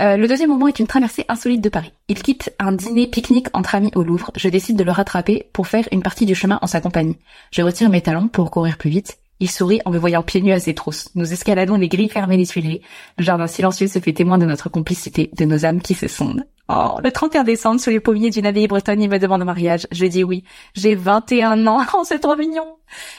Euh, 0.00 0.16
le 0.16 0.26
deuxième 0.26 0.50
moment 0.50 0.66
est 0.66 0.78
une 0.78 0.86
traversée 0.86 1.24
insolite 1.28 1.60
de 1.60 1.68
Paris. 1.68 1.92
Il 2.08 2.22
quitte 2.22 2.52
un 2.58 2.72
dîner 2.72 3.06
pique-nique 3.06 3.48
entre 3.52 3.74
amis 3.74 3.92
au 3.94 4.02
Louvre. 4.02 4.30
Je 4.36 4.48
décide 4.48 4.76
de 4.76 4.84
le 4.84 4.90
rattraper 4.90 5.48
pour 5.52 5.68
faire 5.68 5.86
une 5.92 6.02
partie 6.02 6.26
du 6.26 6.34
chemin 6.34 6.58
en 6.60 6.66
sa 6.66 6.80
compagnie. 6.80 7.18
Je 7.52 7.62
retire 7.62 7.88
mes 7.88 8.00
talons 8.00 8.28
pour 8.28 8.50
courir 8.50 8.78
plus 8.78 8.90
vite. 8.90 9.18
Il 9.40 9.50
sourit 9.50 9.80
en 9.86 9.90
me 9.90 9.98
voyant 9.98 10.22
pieds 10.22 10.42
nus 10.42 10.52
à 10.52 10.60
ses 10.60 10.74
trousses. 10.74 11.08
Nous 11.14 11.32
escaladons 11.32 11.76
les 11.76 11.88
grilles 11.88 12.10
fermées 12.10 12.44
tuileries. 12.46 12.82
Le 13.16 13.24
jardin 13.24 13.46
silencieux 13.46 13.88
se 13.88 13.98
fait 13.98 14.12
témoin 14.12 14.36
de 14.36 14.44
notre 14.44 14.68
complicité, 14.68 15.30
de 15.36 15.44
nos 15.46 15.64
âmes 15.64 15.80
qui 15.80 15.94
se 15.94 16.08
sondent. 16.08 16.44
Oh, 16.68 16.98
le 17.02 17.10
31 17.10 17.42
décembre, 17.42 17.80
sur 17.80 17.90
les 17.90 17.98
pommiers 17.98 18.30
d'une 18.30 18.46
abbaye 18.46 18.68
bretonne, 18.68 19.02
il 19.02 19.10
me 19.10 19.18
demande 19.18 19.42
mariage. 19.42 19.88
Je 19.90 20.06
dis 20.06 20.22
oui. 20.22 20.44
J'ai 20.74 20.94
21 20.94 21.66
ans. 21.66 21.80
Oh, 21.94 22.02
c'est 22.04 22.20
trop 22.20 22.36
mignon. 22.36 22.76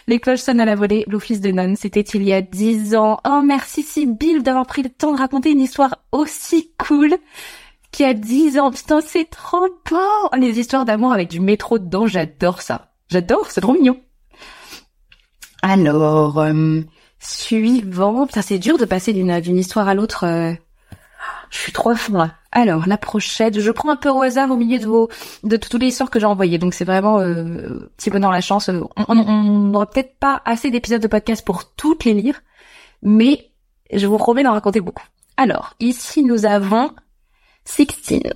Les 0.07 0.19
cloches 0.19 0.39
sonnent 0.39 0.61
à 0.61 0.65
la 0.65 0.75
volée. 0.75 1.03
L'office 1.07 1.41
de 1.41 1.51
nonne, 1.51 1.75
c'était 1.75 2.01
il 2.01 2.23
y 2.23 2.33
a 2.33 2.41
10 2.41 2.95
ans. 2.95 3.19
Oh, 3.27 3.41
merci 3.43 3.83
Sibylle 3.83 4.43
d'avoir 4.43 4.67
pris 4.67 4.83
le 4.83 4.89
temps 4.89 5.13
de 5.13 5.17
raconter 5.17 5.51
une 5.51 5.59
histoire 5.59 5.97
aussi 6.11 6.71
cool 6.77 7.17
qui 7.91 8.03
a 8.03 8.13
10 8.13 8.59
ans. 8.59 8.71
Putain, 8.71 9.01
c'est 9.01 9.29
trop 9.29 9.67
beau. 9.89 10.37
Les 10.37 10.59
histoires 10.59 10.85
d'amour 10.85 11.11
avec 11.11 11.29
du 11.29 11.39
métro 11.39 11.79
dedans, 11.79 12.07
j'adore 12.07 12.61
ça. 12.61 12.93
J'adore, 13.09 13.47
c'est 13.49 13.61
trop 13.61 13.73
mignon. 13.73 13.99
Alors, 15.61 16.39
euh, 16.39 16.81
suivant. 17.19 18.25
Putain, 18.25 18.41
c'est 18.41 18.59
dur 18.59 18.77
de 18.77 18.85
passer 18.85 19.13
d'une 19.13 19.39
d'une 19.39 19.57
histoire 19.57 19.87
à 19.87 19.93
l'autre. 19.93 20.25
Euh. 20.25 20.53
Je 21.49 21.57
suis 21.57 21.71
trop 21.73 21.93
fond 21.95 22.29
Alors, 22.51 22.87
la 22.87 22.97
prochaine, 22.97 23.59
je 23.59 23.71
prends 23.71 23.89
un 23.89 23.97
peu 23.97 24.09
au 24.09 24.21
hasard 24.21 24.49
au 24.51 24.57
milieu 24.57 24.79
de 24.79 24.85
vos 24.85 25.09
de 25.43 25.57
toutes 25.57 25.81
les 25.81 25.89
histoires 25.89 26.09
que 26.09 26.19
j'ai 26.19 26.25
envoyées. 26.25 26.57
Donc 26.57 26.73
c'est 26.73 26.85
vraiment 26.85 27.19
euh, 27.19 27.91
petit 27.97 28.09
bonheur 28.09 28.31
la 28.31 28.41
chance. 28.41 28.69
On 29.07 29.15
n'aura 29.15 29.85
peut-être 29.85 30.17
pas 30.17 30.41
assez 30.45 30.71
d'épisodes 30.71 31.01
de 31.01 31.07
podcast 31.07 31.45
pour 31.45 31.73
toutes 31.75 32.05
les 32.05 32.13
lire, 32.13 32.41
mais 33.03 33.51
je 33.93 34.07
vous 34.07 34.17
promets 34.17 34.43
d'en 34.43 34.53
raconter 34.53 34.79
beaucoup. 34.79 35.05
Alors, 35.37 35.75
ici 35.79 36.23
nous 36.23 36.45
avons 36.45 36.91
Sixteen. 37.65 38.33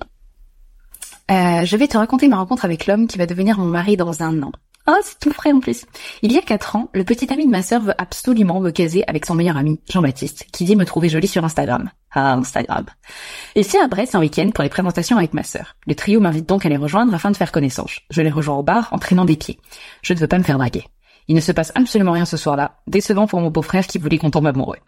Euh, 1.30 1.64
je 1.64 1.76
vais 1.76 1.88
te 1.88 1.96
raconter 1.96 2.28
ma 2.28 2.36
rencontre 2.36 2.64
avec 2.64 2.86
l'homme 2.86 3.08
qui 3.08 3.18
va 3.18 3.26
devenir 3.26 3.58
mon 3.58 3.66
mari 3.66 3.96
dans 3.96 4.22
un 4.22 4.42
an. 4.42 4.52
Oh, 4.88 4.94
c'est 5.02 5.18
tout 5.18 5.32
frais 5.32 5.52
en 5.52 5.58
plus. 5.58 5.84
Il 6.22 6.30
y 6.30 6.38
a 6.38 6.42
quatre 6.42 6.76
ans, 6.76 6.88
le 6.94 7.02
petit 7.02 7.32
ami 7.32 7.44
de 7.44 7.50
ma 7.50 7.62
sœur 7.62 7.82
veut 7.82 7.94
absolument 7.98 8.60
me 8.60 8.70
caser 8.70 9.02
avec 9.08 9.26
son 9.26 9.34
meilleur 9.34 9.56
ami, 9.56 9.80
Jean-Baptiste, 9.90 10.46
qui 10.52 10.64
dit 10.64 10.76
me 10.76 10.84
trouver 10.84 11.08
jolie 11.08 11.26
sur 11.26 11.44
Instagram. 11.44 11.90
Ah, 12.12 12.34
Instagram. 12.34 12.86
C'est 13.60 13.80
à 13.80 13.88
Brest 13.88 14.14
un 14.14 14.20
week-end 14.20 14.50
pour 14.54 14.62
les 14.62 14.70
présentations 14.70 15.16
avec 15.16 15.34
ma 15.34 15.42
sœur. 15.42 15.74
Le 15.88 15.96
trio 15.96 16.20
m'invite 16.20 16.48
donc 16.48 16.64
à 16.64 16.68
les 16.68 16.76
rejoindre 16.76 17.14
afin 17.14 17.32
de 17.32 17.36
faire 17.36 17.50
connaissance. 17.50 17.98
Je 18.10 18.22
les 18.22 18.30
rejoins 18.30 18.58
au 18.58 18.62
bar 18.62 18.88
en 18.92 18.98
traînant 18.98 19.24
des 19.24 19.36
pieds. 19.36 19.58
Je 20.02 20.14
ne 20.14 20.18
veux 20.18 20.28
pas 20.28 20.38
me 20.38 20.44
faire 20.44 20.58
draguer. 20.58 20.84
Il 21.26 21.34
ne 21.34 21.40
se 21.40 21.50
passe 21.50 21.72
absolument 21.74 22.12
rien 22.12 22.24
ce 22.24 22.36
soir-là, 22.36 22.76
décevant 22.86 23.26
pour 23.26 23.40
mon 23.40 23.50
beau-frère 23.50 23.88
qui 23.88 23.98
voulait 23.98 24.18
qu'on 24.18 24.30
tombe 24.30 24.46
amoureux. 24.46 24.78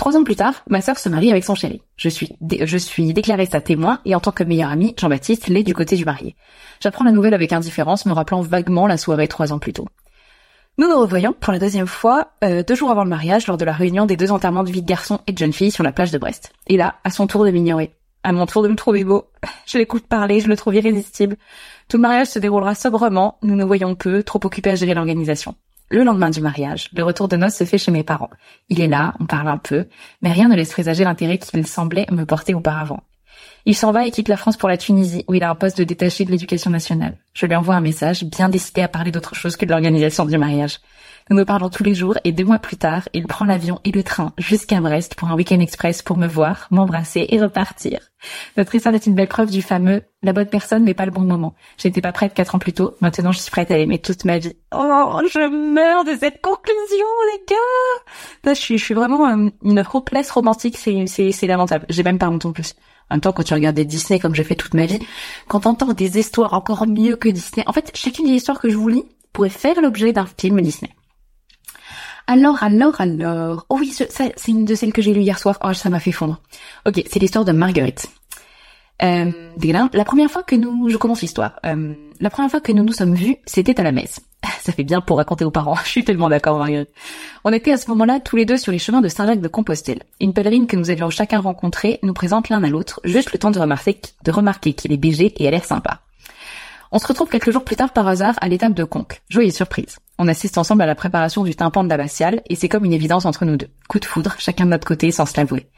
Trois 0.00 0.16
ans 0.16 0.24
plus 0.24 0.34
tard, 0.34 0.62
ma 0.70 0.80
sœur 0.80 0.98
se 0.98 1.10
marie 1.10 1.30
avec 1.30 1.44
son 1.44 1.54
chéri. 1.54 1.82
Je 1.98 2.08
suis, 2.08 2.30
je 2.40 2.78
suis 2.78 3.12
déclarée 3.12 3.44
sa 3.44 3.60
témoin 3.60 4.00
et 4.06 4.14
en 4.14 4.20
tant 4.20 4.32
que 4.32 4.42
meilleur 4.42 4.70
ami, 4.70 4.94
Jean-Baptiste 4.98 5.48
l'est 5.48 5.62
du 5.62 5.74
côté 5.74 5.94
du 5.94 6.06
marié. 6.06 6.36
J'apprends 6.80 7.04
la 7.04 7.12
nouvelle 7.12 7.34
avec 7.34 7.52
indifférence, 7.52 8.06
me 8.06 8.14
rappelant 8.14 8.40
vaguement 8.40 8.86
la 8.86 8.96
soirée 8.96 9.28
trois 9.28 9.52
ans 9.52 9.58
plus 9.58 9.74
tôt. 9.74 9.86
Nous 10.78 10.88
nous 10.88 10.98
revoyons 10.98 11.34
pour 11.38 11.52
la 11.52 11.58
deuxième 11.58 11.86
fois 11.86 12.28
euh, 12.42 12.62
deux 12.62 12.74
jours 12.74 12.90
avant 12.90 13.04
le 13.04 13.10
mariage 13.10 13.46
lors 13.46 13.58
de 13.58 13.64
la 13.66 13.74
réunion 13.74 14.06
des 14.06 14.16
deux 14.16 14.32
enterrements 14.32 14.64
de 14.64 14.72
vie 14.72 14.80
de 14.80 14.88
garçon 14.88 15.20
et 15.26 15.32
de 15.32 15.38
jeune 15.38 15.52
fille 15.52 15.70
sur 15.70 15.84
la 15.84 15.92
plage 15.92 16.12
de 16.12 16.16
Brest. 16.16 16.54
Et 16.66 16.78
là, 16.78 16.94
à 17.04 17.10
son 17.10 17.26
tour 17.26 17.44
de 17.44 17.50
m'ignorer. 17.50 17.94
À 18.22 18.32
mon 18.32 18.46
tour 18.46 18.62
de 18.62 18.68
me 18.68 18.76
trouver 18.76 19.04
beau. 19.04 19.26
Je 19.66 19.76
l'écoute 19.76 20.06
parler, 20.06 20.40
je 20.40 20.48
le 20.48 20.56
trouve 20.56 20.76
irrésistible. 20.76 21.36
Tout 21.88 21.98
le 21.98 22.02
mariage 22.02 22.28
se 22.28 22.38
déroulera 22.38 22.74
sobrement, 22.74 23.36
nous 23.42 23.54
nous 23.54 23.66
voyons 23.66 23.94
peu, 23.94 24.22
trop 24.22 24.40
occupés 24.44 24.70
à 24.70 24.76
gérer 24.76 24.94
l'organisation. 24.94 25.56
Le 25.92 26.04
lendemain 26.04 26.30
du 26.30 26.40
mariage, 26.40 26.88
le 26.94 27.02
retour 27.02 27.26
de 27.26 27.36
noces 27.36 27.56
se 27.56 27.64
fait 27.64 27.76
chez 27.76 27.90
mes 27.90 28.04
parents. 28.04 28.30
Il 28.68 28.80
est 28.80 28.86
là, 28.86 29.14
on 29.18 29.26
parle 29.26 29.48
un 29.48 29.58
peu, 29.58 29.88
mais 30.22 30.30
rien 30.30 30.48
ne 30.48 30.54
laisse 30.54 30.70
présager 30.70 31.02
l'intérêt 31.02 31.38
qu'il 31.38 31.66
semblait 31.66 32.06
me 32.12 32.24
porter 32.24 32.54
auparavant. 32.54 33.02
Il 33.66 33.74
s'en 33.74 33.90
va 33.90 34.06
et 34.06 34.12
quitte 34.12 34.28
la 34.28 34.36
France 34.36 34.56
pour 34.56 34.68
la 34.68 34.76
Tunisie, 34.76 35.24
où 35.26 35.34
il 35.34 35.42
a 35.42 35.50
un 35.50 35.56
poste 35.56 35.78
de 35.78 35.84
détaché 35.84 36.24
de 36.24 36.30
l'éducation 36.30 36.70
nationale. 36.70 37.18
Je 37.34 37.44
lui 37.44 37.56
envoie 37.56 37.74
un 37.74 37.80
message, 37.80 38.22
bien 38.22 38.48
décidé 38.48 38.82
à 38.82 38.88
parler 38.88 39.10
d'autre 39.10 39.34
chose 39.34 39.56
que 39.56 39.64
de 39.66 39.70
l'organisation 39.70 40.24
du 40.26 40.38
mariage. 40.38 40.78
Nous 41.30 41.36
nous 41.36 41.44
parlons 41.44 41.68
tous 41.68 41.84
les 41.84 41.94
jours 41.94 42.18
et 42.24 42.32
deux 42.32 42.44
mois 42.44 42.58
plus 42.58 42.76
tard, 42.76 43.08
il 43.14 43.28
prend 43.28 43.44
l'avion 43.44 43.78
et 43.84 43.92
le 43.92 44.02
train 44.02 44.32
jusqu'à 44.36 44.80
Brest 44.80 45.14
pour 45.14 45.28
un 45.28 45.36
week-end 45.36 45.60
express 45.60 46.02
pour 46.02 46.16
me 46.16 46.26
voir, 46.26 46.66
m'embrasser 46.72 47.24
et 47.28 47.40
repartir. 47.40 48.00
Notre 48.56 48.74
histoire 48.74 48.96
est 48.96 49.06
une 49.06 49.14
belle 49.14 49.28
preuve 49.28 49.48
du 49.48 49.62
fameux 49.62 50.02
«la 50.24 50.32
bonne 50.32 50.48
personne 50.48 50.82
mais 50.82 50.92
pas 50.92 51.04
le 51.04 51.12
bon 51.12 51.20
moment». 51.20 51.54
J'étais 51.78 52.00
pas 52.00 52.10
prête 52.10 52.34
quatre 52.34 52.56
ans 52.56 52.58
plus 52.58 52.72
tôt, 52.72 52.96
maintenant 53.00 53.30
je 53.30 53.38
suis 53.38 53.52
prête 53.52 53.70
à 53.70 53.76
l'aimer 53.76 54.00
toute 54.00 54.24
ma 54.24 54.38
vie. 54.38 54.56
Oh, 54.74 55.20
je 55.32 55.72
meurs 55.72 56.02
de 56.02 56.16
cette 56.18 56.42
conclusion, 56.42 57.06
les 57.32 57.44
gars 57.48 58.52
je 58.52 58.76
suis, 58.76 58.94
vraiment 58.94 59.28
euh, 59.28 59.50
une 59.62 59.84
hopeless 59.94 60.32
romantique, 60.32 60.76
c'est, 60.76 61.06
c'est, 61.06 61.30
c'est 61.30 61.46
lamentable. 61.46 61.86
J'ai 61.90 62.02
même 62.02 62.18
pas 62.18 62.28
honte 62.28 62.44
en 62.44 62.50
plus. 62.50 62.74
En 63.08 63.14
même 63.14 63.20
temps, 63.20 63.32
quand 63.32 63.44
tu 63.44 63.54
regardes 63.54 63.76
des 63.76 63.84
Disney 63.84 64.18
comme 64.18 64.34
j'ai 64.34 64.42
fait 64.42 64.56
toute 64.56 64.74
ma 64.74 64.86
vie, 64.86 64.98
quand 65.46 65.60
t'entends 65.60 65.92
des 65.92 66.18
histoires 66.18 66.54
encore 66.54 66.88
mieux 66.88 67.14
que 67.14 67.28
Disney, 67.28 67.62
en 67.68 67.72
fait, 67.72 67.92
chacune 67.94 68.26
des 68.26 68.32
histoires 68.32 68.58
que 68.58 68.68
je 68.68 68.76
vous 68.76 68.88
lis 68.88 69.04
pourrait 69.32 69.48
faire 69.48 69.80
l'objet 69.80 70.12
d'un 70.12 70.26
film 70.26 70.60
Disney. 70.60 70.90
Alors, 72.30 72.62
alors, 72.62 73.00
alors. 73.00 73.66
Oh 73.70 73.76
oui, 73.80 73.90
ça, 73.90 74.04
c'est 74.08 74.52
une 74.52 74.64
de 74.64 74.76
celles 74.76 74.92
que 74.92 75.02
j'ai 75.02 75.12
lues 75.12 75.22
hier 75.22 75.36
soir. 75.36 75.58
Oh, 75.64 75.72
ça 75.72 75.90
m'a 75.90 75.98
fait 75.98 76.12
fondre. 76.12 76.40
Ok, 76.86 77.02
c'est 77.10 77.18
l'histoire 77.18 77.44
de 77.44 77.50
Marguerite. 77.50 78.06
Euh, 79.02 79.32
la 79.92 80.04
première 80.04 80.30
fois 80.30 80.44
que 80.44 80.54
nous, 80.54 80.88
je 80.88 80.96
commence 80.96 81.22
l'histoire. 81.22 81.58
Euh, 81.66 81.92
la 82.20 82.30
première 82.30 82.48
fois 82.48 82.60
que 82.60 82.70
nous 82.70 82.84
nous 82.84 82.92
sommes 82.92 83.16
vus, 83.16 83.38
c'était 83.46 83.80
à 83.80 83.82
la 83.82 83.90
messe. 83.90 84.20
Ça 84.60 84.70
fait 84.70 84.84
bien 84.84 85.00
pour 85.00 85.16
raconter 85.16 85.44
aux 85.44 85.50
parents. 85.50 85.74
Je 85.84 85.88
suis 85.88 86.04
tellement 86.04 86.28
d'accord, 86.28 86.56
Marguerite. 86.56 86.90
On 87.42 87.52
était 87.52 87.72
à 87.72 87.76
ce 87.78 87.90
moment-là 87.90 88.20
tous 88.20 88.36
les 88.36 88.44
deux 88.44 88.58
sur 88.58 88.70
les 88.70 88.78
chemins 88.78 89.00
de 89.00 89.08
Saint-Jacques 89.08 89.40
de 89.40 89.48
Compostelle. 89.48 90.04
Une 90.20 90.32
pèlerine 90.32 90.68
que 90.68 90.76
nous 90.76 90.90
avions 90.90 91.10
chacun 91.10 91.40
rencontrée 91.40 91.98
nous 92.04 92.14
présente 92.14 92.48
l'un 92.48 92.62
à 92.62 92.68
l'autre, 92.68 93.00
juste 93.02 93.32
le 93.32 93.40
temps 93.40 93.50
de 93.50 93.58
remarquer, 93.58 94.00
de 94.22 94.30
remarquer 94.30 94.74
qu'il 94.74 94.92
est 94.92 94.98
BG 94.98 95.34
et 95.36 95.48
a 95.48 95.50
l'air 95.50 95.64
sympa. 95.64 96.00
On 96.92 96.98
se 96.98 97.06
retrouve 97.06 97.28
quelques 97.28 97.52
jours 97.52 97.64
plus 97.64 97.76
tard 97.76 97.92
par 97.92 98.08
hasard 98.08 98.34
à 98.40 98.48
l'étape 98.48 98.74
de 98.74 98.82
Conques. 98.82 99.22
Joyeuse 99.28 99.54
surprise. 99.54 99.98
On 100.18 100.26
assiste 100.26 100.58
ensemble 100.58 100.82
à 100.82 100.86
la 100.86 100.96
préparation 100.96 101.44
du 101.44 101.54
tympan 101.54 101.84
de 101.84 101.88
l'abbatiale 101.88 102.42
et 102.48 102.56
c'est 102.56 102.68
comme 102.68 102.84
une 102.84 102.92
évidence 102.92 103.26
entre 103.26 103.44
nous 103.44 103.56
deux. 103.56 103.68
Coup 103.88 104.00
de 104.00 104.04
foudre, 104.04 104.34
chacun 104.38 104.64
de 104.64 104.70
notre 104.70 104.88
côté 104.88 105.12
sans 105.12 105.24
se 105.24 105.36
l'avouer. 105.36 105.68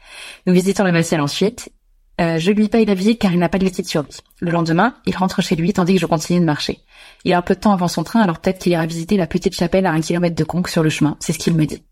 Nous 0.47 0.53
visitons 0.53 0.83
l'abbatiale 0.83 1.21
ensuite. 1.21 1.71
Euh, 2.19 2.39
je 2.39 2.51
lui 2.51 2.67
paye 2.67 2.85
la 2.85 2.95
visite 2.95 3.19
car 3.21 3.31
il 3.31 3.37
n'a 3.37 3.47
pas 3.47 3.59
de 3.59 3.65
liquide 3.65 3.85
sur 3.85 4.01
lui. 4.01 4.09
Le 4.39 4.49
lendemain, 4.49 4.95
il 5.05 5.15
rentre 5.15 5.43
chez 5.43 5.55
lui 5.55 5.71
tandis 5.71 5.93
que 5.93 6.01
je 6.01 6.07
continue 6.07 6.39
de 6.39 6.45
marcher. 6.45 6.79
Il 7.25 7.33
a 7.33 7.37
un 7.37 7.43
peu 7.43 7.53
de 7.53 7.59
temps 7.59 7.73
avant 7.73 7.87
son 7.87 8.03
train 8.03 8.21
alors 8.21 8.39
peut-être 8.39 8.57
qu'il 8.57 8.71
ira 8.71 8.87
visiter 8.87 9.15
la 9.15 9.27
petite 9.27 9.53
chapelle 9.53 9.85
à 9.85 9.91
un 9.91 10.01
kilomètre 10.01 10.35
de 10.35 10.43
Conques 10.43 10.69
sur 10.69 10.81
le 10.81 10.89
chemin, 10.89 11.15
c'est 11.19 11.33
ce 11.33 11.37
qu'il 11.37 11.53
me 11.53 11.65
dit. 11.65 11.83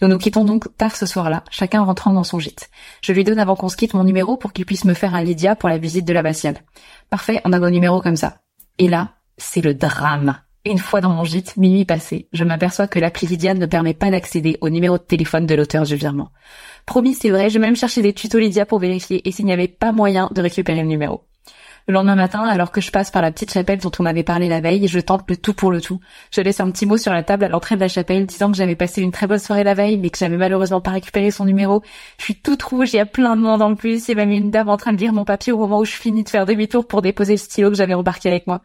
Nous 0.00 0.08
nous 0.08 0.18
quittons 0.18 0.44
donc 0.46 0.74
tard 0.78 0.96
ce 0.96 1.04
soir-là, 1.04 1.44
chacun 1.50 1.82
rentrant 1.82 2.14
dans 2.14 2.24
son 2.24 2.38
gîte. 2.38 2.70
Je 3.02 3.12
lui 3.12 3.24
donne 3.24 3.38
avant 3.38 3.56
qu'on 3.56 3.68
se 3.68 3.76
quitte 3.76 3.92
mon 3.92 4.04
numéro 4.04 4.38
pour 4.38 4.54
qu'il 4.54 4.64
puisse 4.64 4.86
me 4.86 4.94
faire 4.94 5.14
un 5.14 5.22
Lydia 5.22 5.54
pour 5.54 5.68
la 5.68 5.76
visite 5.76 6.06
de 6.06 6.14
l'abbatiale. 6.14 6.56
Parfait, 7.10 7.42
on 7.44 7.52
a 7.52 7.58
mon 7.58 7.70
numéro 7.70 8.00
comme 8.00 8.16
ça. 8.16 8.38
Et 8.80 8.88
là, 8.88 9.10
c'est 9.36 9.60
le 9.60 9.74
drame. 9.74 10.36
Une 10.64 10.78
fois 10.78 11.02
dans 11.02 11.10
mon 11.10 11.22
gîte, 11.22 11.58
minuit 11.58 11.84
passé, 11.84 12.28
je 12.32 12.44
m'aperçois 12.44 12.86
que 12.86 12.98
l'appli 12.98 13.26
Lydia 13.26 13.52
ne 13.52 13.66
permet 13.66 13.92
pas 13.92 14.10
d'accéder 14.10 14.56
au 14.62 14.70
numéro 14.70 14.96
de 14.96 15.02
téléphone 15.02 15.44
de 15.44 15.54
l'auteur 15.54 15.84
du 15.84 15.96
virement. 15.96 16.30
Promis, 16.86 17.12
c'est 17.12 17.28
vrai, 17.28 17.50
j'ai 17.50 17.58
même 17.58 17.76
cherché 17.76 18.00
des 18.00 18.14
tutos 18.14 18.38
Lydia 18.38 18.64
pour 18.64 18.78
vérifier 18.78 19.28
et 19.28 19.32
s'il 19.32 19.44
n'y 19.44 19.52
avait 19.52 19.68
pas 19.68 19.92
moyen 19.92 20.30
de 20.34 20.40
récupérer 20.40 20.80
le 20.80 20.88
numéro. 20.88 21.24
Le 21.90 21.94
lendemain 21.94 22.14
matin, 22.14 22.44
alors 22.44 22.70
que 22.70 22.80
je 22.80 22.92
passe 22.92 23.10
par 23.10 23.20
la 23.20 23.32
petite 23.32 23.52
chapelle 23.52 23.80
dont 23.80 23.90
on 23.98 24.06
avait 24.06 24.22
parlé 24.22 24.48
la 24.48 24.60
veille, 24.60 24.86
je 24.86 25.00
tente 25.00 25.28
le 25.28 25.36
tout 25.36 25.54
pour 25.54 25.72
le 25.72 25.80
tout. 25.80 25.98
Je 26.30 26.40
laisse 26.40 26.60
un 26.60 26.70
petit 26.70 26.86
mot 26.86 26.96
sur 26.96 27.12
la 27.12 27.24
table 27.24 27.42
à 27.42 27.48
l'entrée 27.48 27.74
de 27.74 27.80
la 27.80 27.88
chapelle 27.88 28.26
disant 28.26 28.52
que 28.52 28.56
j'avais 28.56 28.76
passé 28.76 29.02
une 29.02 29.10
très 29.10 29.26
bonne 29.26 29.40
soirée 29.40 29.64
la 29.64 29.74
veille, 29.74 29.98
mais 29.98 30.08
que 30.10 30.16
j'avais 30.16 30.36
malheureusement 30.36 30.80
pas 30.80 30.92
récupéré 30.92 31.32
son 31.32 31.46
numéro. 31.46 31.82
Je 32.18 32.26
suis 32.26 32.36
toute 32.36 32.62
rouge, 32.62 32.92
il 32.92 32.98
y 32.98 33.00
a 33.00 33.06
plein 33.06 33.34
de 33.34 33.40
monde 33.40 33.60
en 33.60 33.74
plus, 33.74 34.08
et 34.08 34.14
même 34.14 34.30
une 34.30 34.52
dame 34.52 34.68
en 34.68 34.76
train 34.76 34.92
de 34.92 34.98
lire 34.98 35.12
mon 35.12 35.24
papier 35.24 35.52
au 35.52 35.58
moment 35.58 35.80
où 35.80 35.84
je 35.84 35.90
finis 35.90 36.22
de 36.22 36.28
faire 36.28 36.46
demi-tour 36.46 36.86
pour 36.86 37.02
déposer 37.02 37.32
le 37.32 37.38
stylo 37.38 37.70
que 37.70 37.76
j'avais 37.76 37.94
embarqué 37.94 38.28
avec 38.28 38.46
moi. 38.46 38.62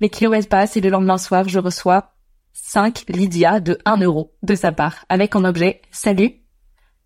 Les 0.00 0.10
kilomètres 0.10 0.50
passent 0.50 0.76
et 0.76 0.82
le 0.82 0.90
lendemain 0.90 1.16
soir, 1.16 1.48
je 1.48 1.60
reçois 1.60 2.12
5 2.52 3.04
Lydia 3.08 3.60
de 3.60 3.78
1 3.86 3.96
euro 4.02 4.34
de 4.42 4.54
sa 4.54 4.72
part, 4.72 5.06
avec 5.08 5.34
en 5.36 5.44
objet 5.44 5.80
«Salut, 5.90 6.32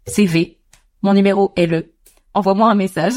CV, 0.09 0.59
mon 1.03 1.15
numéro 1.15 1.53
est 1.55 1.67
le, 1.67 1.95
envoie-moi 2.35 2.69
un 2.69 2.75
message». 2.75 3.15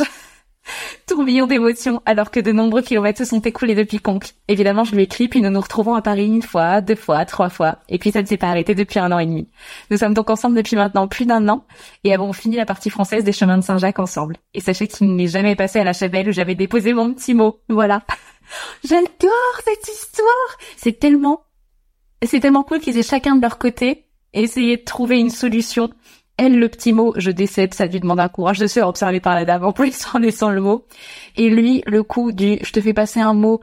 Tourbillon 1.08 1.48
d'émotions 1.48 2.02
alors 2.06 2.32
que 2.32 2.40
de 2.40 2.52
nombreux 2.52 2.82
kilomètres 2.82 3.20
se 3.20 3.26
sont 3.26 3.40
écoulés 3.40 3.76
depuis 3.76 4.00
Conques. 4.00 4.34
Évidemment, 4.48 4.84
je 4.84 4.96
lui 4.96 5.04
écris 5.04 5.28
puis 5.28 5.42
nous 5.42 5.50
nous 5.50 5.62
retrouvons 5.62 5.96
à 5.96 6.02
Paris 6.02 6.26
une 6.26 6.42
fois, 6.42 6.82
deux 6.82 6.96
fois, 6.96 7.26
trois 7.26 7.50
fois, 7.50 7.80
et 7.90 8.00
puis 8.00 8.12
ça 8.12 8.22
ne 8.22 8.28
s'est 8.28 8.38
pas 8.38 8.48
arrêté 8.48 8.76
depuis 8.76 9.00
un 9.00 9.12
an 9.12 9.20
et 9.20 9.26
demi. 9.26 9.48
Nous 9.92 9.98
sommes 9.98 10.14
donc 10.14 10.30
ensemble 10.30 10.56
depuis 10.56 10.76
maintenant 10.76 11.08
plus 11.08 11.26
d'un 11.26 11.48
an 11.50 11.66
et 12.04 12.14
avons 12.14 12.34
fini 12.34 12.56
la 12.56 12.66
partie 12.66 12.90
française 12.90 13.24
des 13.24 13.32
chemins 13.32 13.58
de 13.58 13.64
Saint-Jacques 13.64 14.00
ensemble. 14.00 14.38
Et 14.54 14.60
sachez 14.60 14.88
qu'il 14.88 15.16
n'est 15.16 15.28
jamais 15.28 15.56
passé 15.56 15.80
à 15.80 15.84
la 15.84 15.94
Chapelle 15.94 16.30
où 16.30 16.32
j'avais 16.32 16.56
déposé 16.56 16.94
mon 16.94 17.14
petit 17.14 17.34
mot. 17.34 17.60
Voilà. 17.70 18.04
J'adore 18.84 19.62
cette 19.64 19.88
histoire. 19.88 20.58
C'est 20.78 21.00
tellement, 21.00 21.42
c'est 22.24 22.40
tellement 22.40 22.64
cool 22.64 22.80
qu'ils 22.80 22.98
aient 22.98 23.04
chacun 23.04 23.36
de 23.36 23.42
leur 23.42 23.58
côté 23.58 24.06
essayé 24.34 24.78
de 24.78 24.84
trouver 24.84 25.20
une 25.20 25.30
solution. 25.30 25.90
Elle, 26.38 26.60
le 26.60 26.68
petit 26.68 26.92
mot, 26.92 27.14
je 27.16 27.32
décède, 27.32 27.74
ça 27.74 27.86
lui 27.86 28.00
demande 28.00 28.20
un 28.20 28.28
courage 28.28 28.60
de 28.60 28.68
se 28.68 28.74
faire 28.74 28.90
observer 28.90 29.22
par 29.22 29.36
la 29.36 29.46
dame 29.46 29.64
en 29.64 29.72
plus 29.72 30.06
en 30.14 30.20
laissant 30.20 30.50
le 30.50 30.62
mot. 30.62 30.86
Et 31.38 31.50
lui, 31.50 31.84
le 31.86 32.04
coup 32.04 32.32
du, 32.32 32.60
je 32.62 32.72
te 32.72 32.82
fais 32.82 32.94
passer 32.94 33.22
un 33.22 33.34
mot 33.34 33.62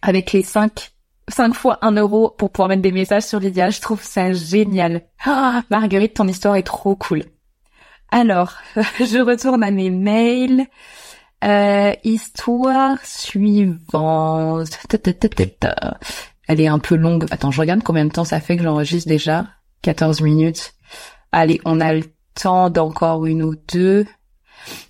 avec 0.00 0.32
les 0.32 0.42
cinq, 0.42 0.92
cinq 1.28 1.54
fois 1.54 1.78
un 1.82 1.92
euro 1.92 2.30
pour 2.30 2.50
pouvoir 2.50 2.68
mettre 2.68 2.82
des 2.82 2.92
messages 2.92 3.24
sur 3.24 3.40
Lydia. 3.40 3.70
Je 3.70 3.80
trouve 3.80 4.02
ça 4.02 4.32
génial. 4.32 5.02
Ah, 5.24 5.62
Marguerite, 5.70 6.14
ton 6.14 6.26
histoire 6.26 6.56
est 6.56 6.62
trop 6.62 6.96
cool. 6.96 7.24
Alors, 8.10 8.54
je 8.76 9.22
retourne 9.22 9.62
à 9.62 9.70
mes 9.70 9.90
mails. 9.90 10.66
Euh, 11.44 11.92
histoire 12.04 12.98
suivante. 13.04 14.68
Elle 16.46 16.60
est 16.60 16.68
un 16.68 16.78
peu 16.78 16.94
longue. 16.94 17.26
Attends, 17.30 17.50
je 17.50 17.60
regarde 17.60 17.82
combien 17.82 18.04
de 18.04 18.12
temps 18.12 18.24
ça 18.24 18.40
fait 18.40 18.56
que 18.56 18.62
j'enregistre 18.62 19.08
déjà. 19.08 19.46
14 19.82 20.20
minutes. 20.20 20.74
Allez, 21.32 21.60
on 21.64 21.80
a 21.80 21.94
le 21.94 22.04
temps 22.34 22.70
d'encore 22.70 23.26
une 23.26 23.42
ou 23.42 23.54
deux. 23.72 24.06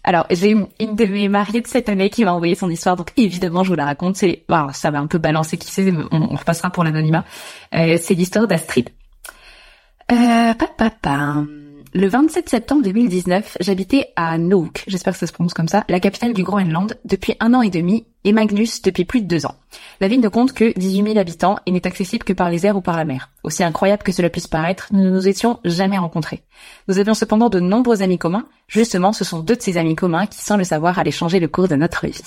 Alors, 0.04 0.26
j'ai 0.30 0.50
une 0.50 0.96
de 0.96 1.04
mes 1.06 1.28
mariées 1.28 1.60
de 1.60 1.66
cette 1.66 1.88
année 1.88 2.10
qui 2.10 2.24
m'a 2.24 2.32
envoyé 2.32 2.54
son 2.54 2.68
histoire, 2.68 2.96
donc 2.96 3.12
évidemment, 3.16 3.64
je 3.64 3.70
vous 3.70 3.76
la 3.76 3.86
raconte. 3.86 4.16
C'est, 4.16 4.44
ça 4.72 4.90
va 4.90 4.98
un 4.98 5.06
peu 5.06 5.18
balancer 5.18 5.56
qui 5.56 5.68
c'est, 5.68 5.90
on, 6.10 6.32
on 6.32 6.36
repassera 6.36 6.70
pour 6.70 6.84
l'anonymat. 6.84 7.24
Euh, 7.74 7.96
c'est 8.00 8.14
l'histoire 8.14 8.46
d'Astrid. 8.46 8.90
Euh, 10.10 10.54
papa. 10.54 11.44
Le 11.94 12.08
27 12.08 12.48
septembre 12.48 12.82
2019, 12.82 13.58
j'habitais 13.60 14.08
à 14.16 14.38
Nuuk, 14.38 14.82
j'espère 14.86 15.12
que 15.12 15.18
ça 15.18 15.26
se 15.26 15.32
prononce 15.32 15.52
comme 15.52 15.68
ça, 15.68 15.84
la 15.90 16.00
capitale 16.00 16.32
du 16.32 16.42
Groenland, 16.42 16.98
depuis 17.04 17.34
un 17.38 17.52
an 17.52 17.60
et 17.60 17.68
demi, 17.68 18.06
et 18.24 18.32
Magnus 18.32 18.82
depuis 18.82 19.04
plus 19.04 19.20
de 19.20 19.26
deux 19.26 19.46
ans. 19.46 19.56
La 20.00 20.08
ville 20.08 20.20
ne 20.20 20.28
compte 20.28 20.52
que 20.52 20.76
18 20.78 21.04
000 21.04 21.18
habitants 21.18 21.58
et 21.66 21.72
n'est 21.72 21.86
accessible 21.86 22.24
que 22.24 22.32
par 22.32 22.50
les 22.50 22.66
airs 22.66 22.76
ou 22.76 22.80
par 22.80 22.96
la 22.96 23.04
mer. 23.04 23.30
Aussi 23.42 23.64
incroyable 23.64 24.02
que 24.02 24.12
cela 24.12 24.30
puisse 24.30 24.48
paraître, 24.48 24.88
nous 24.92 25.02
ne 25.02 25.10
nous 25.10 25.28
étions 25.28 25.60
jamais 25.64 25.98
rencontrés. 25.98 26.42
Nous 26.88 26.98
avions 26.98 27.14
cependant 27.14 27.48
de 27.48 27.60
nombreux 27.60 28.02
amis 28.02 28.18
communs. 28.18 28.46
Justement, 28.68 29.12
ce 29.12 29.24
sont 29.24 29.40
deux 29.40 29.56
de 29.56 29.62
ces 29.62 29.76
amis 29.76 29.96
communs 29.96 30.26
qui, 30.26 30.40
sans 30.40 30.56
le 30.56 30.64
savoir, 30.64 30.98
allaient 30.98 31.10
changer 31.10 31.40
le 31.40 31.48
cours 31.48 31.68
de 31.68 31.76
notre 31.76 32.06
vie. 32.06 32.20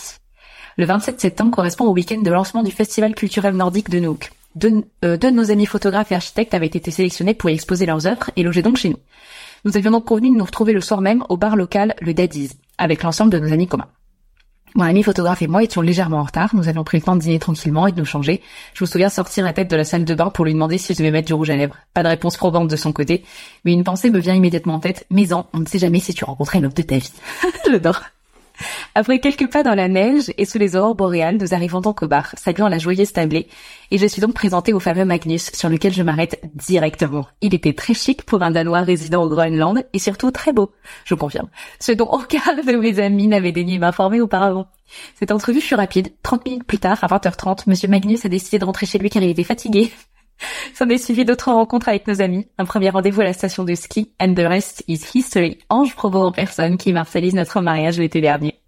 Le 0.78 0.86
27 0.86 1.22
septembre 1.22 1.52
correspond 1.52 1.86
au 1.86 1.94
week-end 1.94 2.22
de 2.22 2.32
lancement 2.32 2.64
du 2.64 2.72
festival 2.72 3.16
culturel 3.16 3.56
nordique 3.56 3.90
de 3.90 4.00
Nuuk. 4.00 4.32
Deux, 4.56 4.84
euh, 5.04 5.18
deux 5.18 5.32
de 5.32 5.36
nos 5.36 5.52
amis 5.52 5.66
photographes 5.66 6.12
et 6.12 6.16
architectes 6.16 6.54
avaient 6.54 6.66
été 6.66 6.92
sélectionnés 6.92 7.34
pour 7.34 7.50
y 7.50 7.54
exposer 7.54 7.86
leurs 7.86 8.08
œuvres 8.08 8.30
et 8.36 8.44
loger 8.44 8.62
donc 8.62 8.78
chez 8.78 8.90
nous. 8.90 9.00
Nous 9.66 9.78
avions 9.78 9.92
donc 9.92 10.06
convenu 10.06 10.30
de 10.30 10.36
nous 10.36 10.46
retrouver 10.46 10.74
le 10.74 10.82
soir 10.82 11.02
même 11.02 11.24
au 11.30 11.38
bar 11.38 11.56
local 11.56 11.96
Le 12.02 12.14
Daddy's, 12.14 12.56
avec 12.78 13.04
l'ensemble 13.04 13.32
de 13.32 13.40
nos 13.40 13.52
amis 13.52 13.68
communs. 13.68 13.90
Mon 14.76 14.84
ami 14.84 15.04
photographe 15.04 15.42
et 15.42 15.48
moi 15.48 15.64
étions 15.64 15.80
légèrement 15.80 16.18
en 16.18 16.24
retard. 16.24 16.54
Nous 16.54 16.68
avions 16.68 16.84
pris 16.84 16.98
le 16.98 17.04
temps 17.04 17.16
de 17.16 17.22
dîner 17.22 17.40
tranquillement 17.40 17.88
et 17.88 17.94
de 17.94 17.98
nous 17.98 18.06
changer. 18.06 18.42
Je 18.74 18.84
me 18.84 18.88
souviens 18.88 19.08
sortir 19.08 19.46
la 19.46 19.54
tête 19.54 19.70
de 19.70 19.76
la 19.78 19.86
salle 19.86 20.04
de 20.04 20.14
bain 20.14 20.30
pour 20.30 20.44
lui 20.44 20.52
demander 20.52 20.78
si 20.78 20.94
je 20.94 20.98
devais 20.98 21.12
mettre 21.12 21.28
du 21.28 21.34
rouge 21.34 21.50
à 21.50 21.56
lèvres. 21.56 21.78
Pas 21.94 22.04
de 22.04 22.10
réponse 22.10 22.36
probante 22.36 22.68
de 22.68 22.76
son 22.76 22.92
côté, 22.92 23.24
mais 23.64 23.72
une 23.72 23.86
pensée 23.86 24.10
me 24.10 24.20
vient 24.20 24.34
immédiatement 24.34 24.76
en 24.76 24.80
tête. 24.82 25.06
Mais 25.10 25.32
on 25.32 25.46
ne 25.54 25.66
sait 25.66 25.80
jamais 25.80 26.02
si 26.02 26.14
tu 26.14 26.26
rencontrais 26.26 26.60
l'homme 26.60 26.74
de 26.74 26.82
ta 26.82 26.98
vie. 26.98 27.14
J'adore. 27.72 28.02
Après 28.96 29.20
quelques 29.20 29.52
pas 29.52 29.64
dans 29.64 29.76
la 29.76 29.88
neige 29.88 30.32
et 30.38 30.46
sous 30.46 30.58
les 30.58 30.76
aurores 30.76 30.96
boréales, 30.96 31.38
nous 31.38 31.54
arrivons 31.54 31.82
donc 31.82 32.02
au 32.04 32.08
bar, 32.08 32.34
saluant 32.38 32.68
la 32.68 32.78
joyeuse 32.78 33.14
tablée, 33.14 33.48
et 33.92 33.98
je 33.98 34.06
suis 34.06 34.22
donc 34.22 34.34
présentée 34.34 34.74
au 34.74 34.80
fameux 34.80 35.06
Magnus, 35.06 35.52
sur 35.54 35.70
lequel 35.70 35.94
je 35.94 36.04
m'arrête 36.04 36.40
directement. 36.54 37.28
Il 37.42 37.54
était 37.54 37.74
très 37.74 37.94
chic 37.94 38.24
pour 38.24 38.42
un 38.42 38.52
Danois 38.52 38.82
résident 38.82 39.24
au 39.24 39.30
Groenland, 39.30 39.86
et 39.94 40.00
surtout 40.00 40.32
très 40.32 40.54
beau, 40.54 40.72
je 41.06 41.16
confirme. 41.16 41.50
Ce 41.80 41.92
dont 41.92 42.10
aucun 42.10 42.56
de 42.56 42.78
mes 42.78 43.00
amis 43.00 43.28
n'avait 43.28 43.52
daigné 43.52 43.80
m'informer 43.80 44.22
auparavant. 44.22 44.68
Cette 45.20 45.32
entrevue 45.32 45.62
fut 45.62 45.76
rapide. 45.76 46.14
30 46.24 46.46
minutes 46.46 46.64
plus 46.64 46.80
tard, 46.80 47.04
à 47.04 47.08
20h30, 47.08 47.64
Monsieur 47.68 47.88
Magnus 47.88 48.26
a 48.26 48.30
décidé 48.30 48.60
de 48.60 48.66
rentrer 48.66 48.86
chez 48.86 48.98
lui 48.98 49.10
car 49.10 49.24
il 49.24 49.30
était 49.30 49.44
fatigué. 49.44 49.92
S'en 50.74 50.90
est 50.90 50.98
suivi 50.98 51.26
d'autres 51.26 51.52
rencontres 51.52 51.90
avec 51.90 52.08
nos 52.08 52.22
amis. 52.22 52.48
Un 52.58 52.66
premier 52.66 52.90
rendez-vous 52.90 53.22
à 53.22 53.26
la 53.26 53.34
station 53.34 53.64
de 53.64 53.76
ski, 53.76 54.12
and 54.20 54.34
the 54.34 54.40
rest 54.40 54.84
is 54.88 55.02
history. 55.14 55.60
Ange 55.70 55.96
Provo 55.96 56.20
en 56.20 56.32
personne 56.32 56.78
qui 56.78 56.92
martialise 56.94 57.34
notre 57.34 57.62
mariage 57.62 57.98
l'été 57.98 58.22
dernier. 58.22 58.60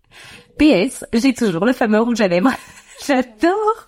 PS, 0.57 1.05
j'ai 1.13 1.33
toujours 1.33 1.65
le 1.65 1.73
fameux 1.73 1.99
rouge 1.99 2.21
à 2.21 2.27
lèvres. 2.27 2.51
J'adore 3.05 3.87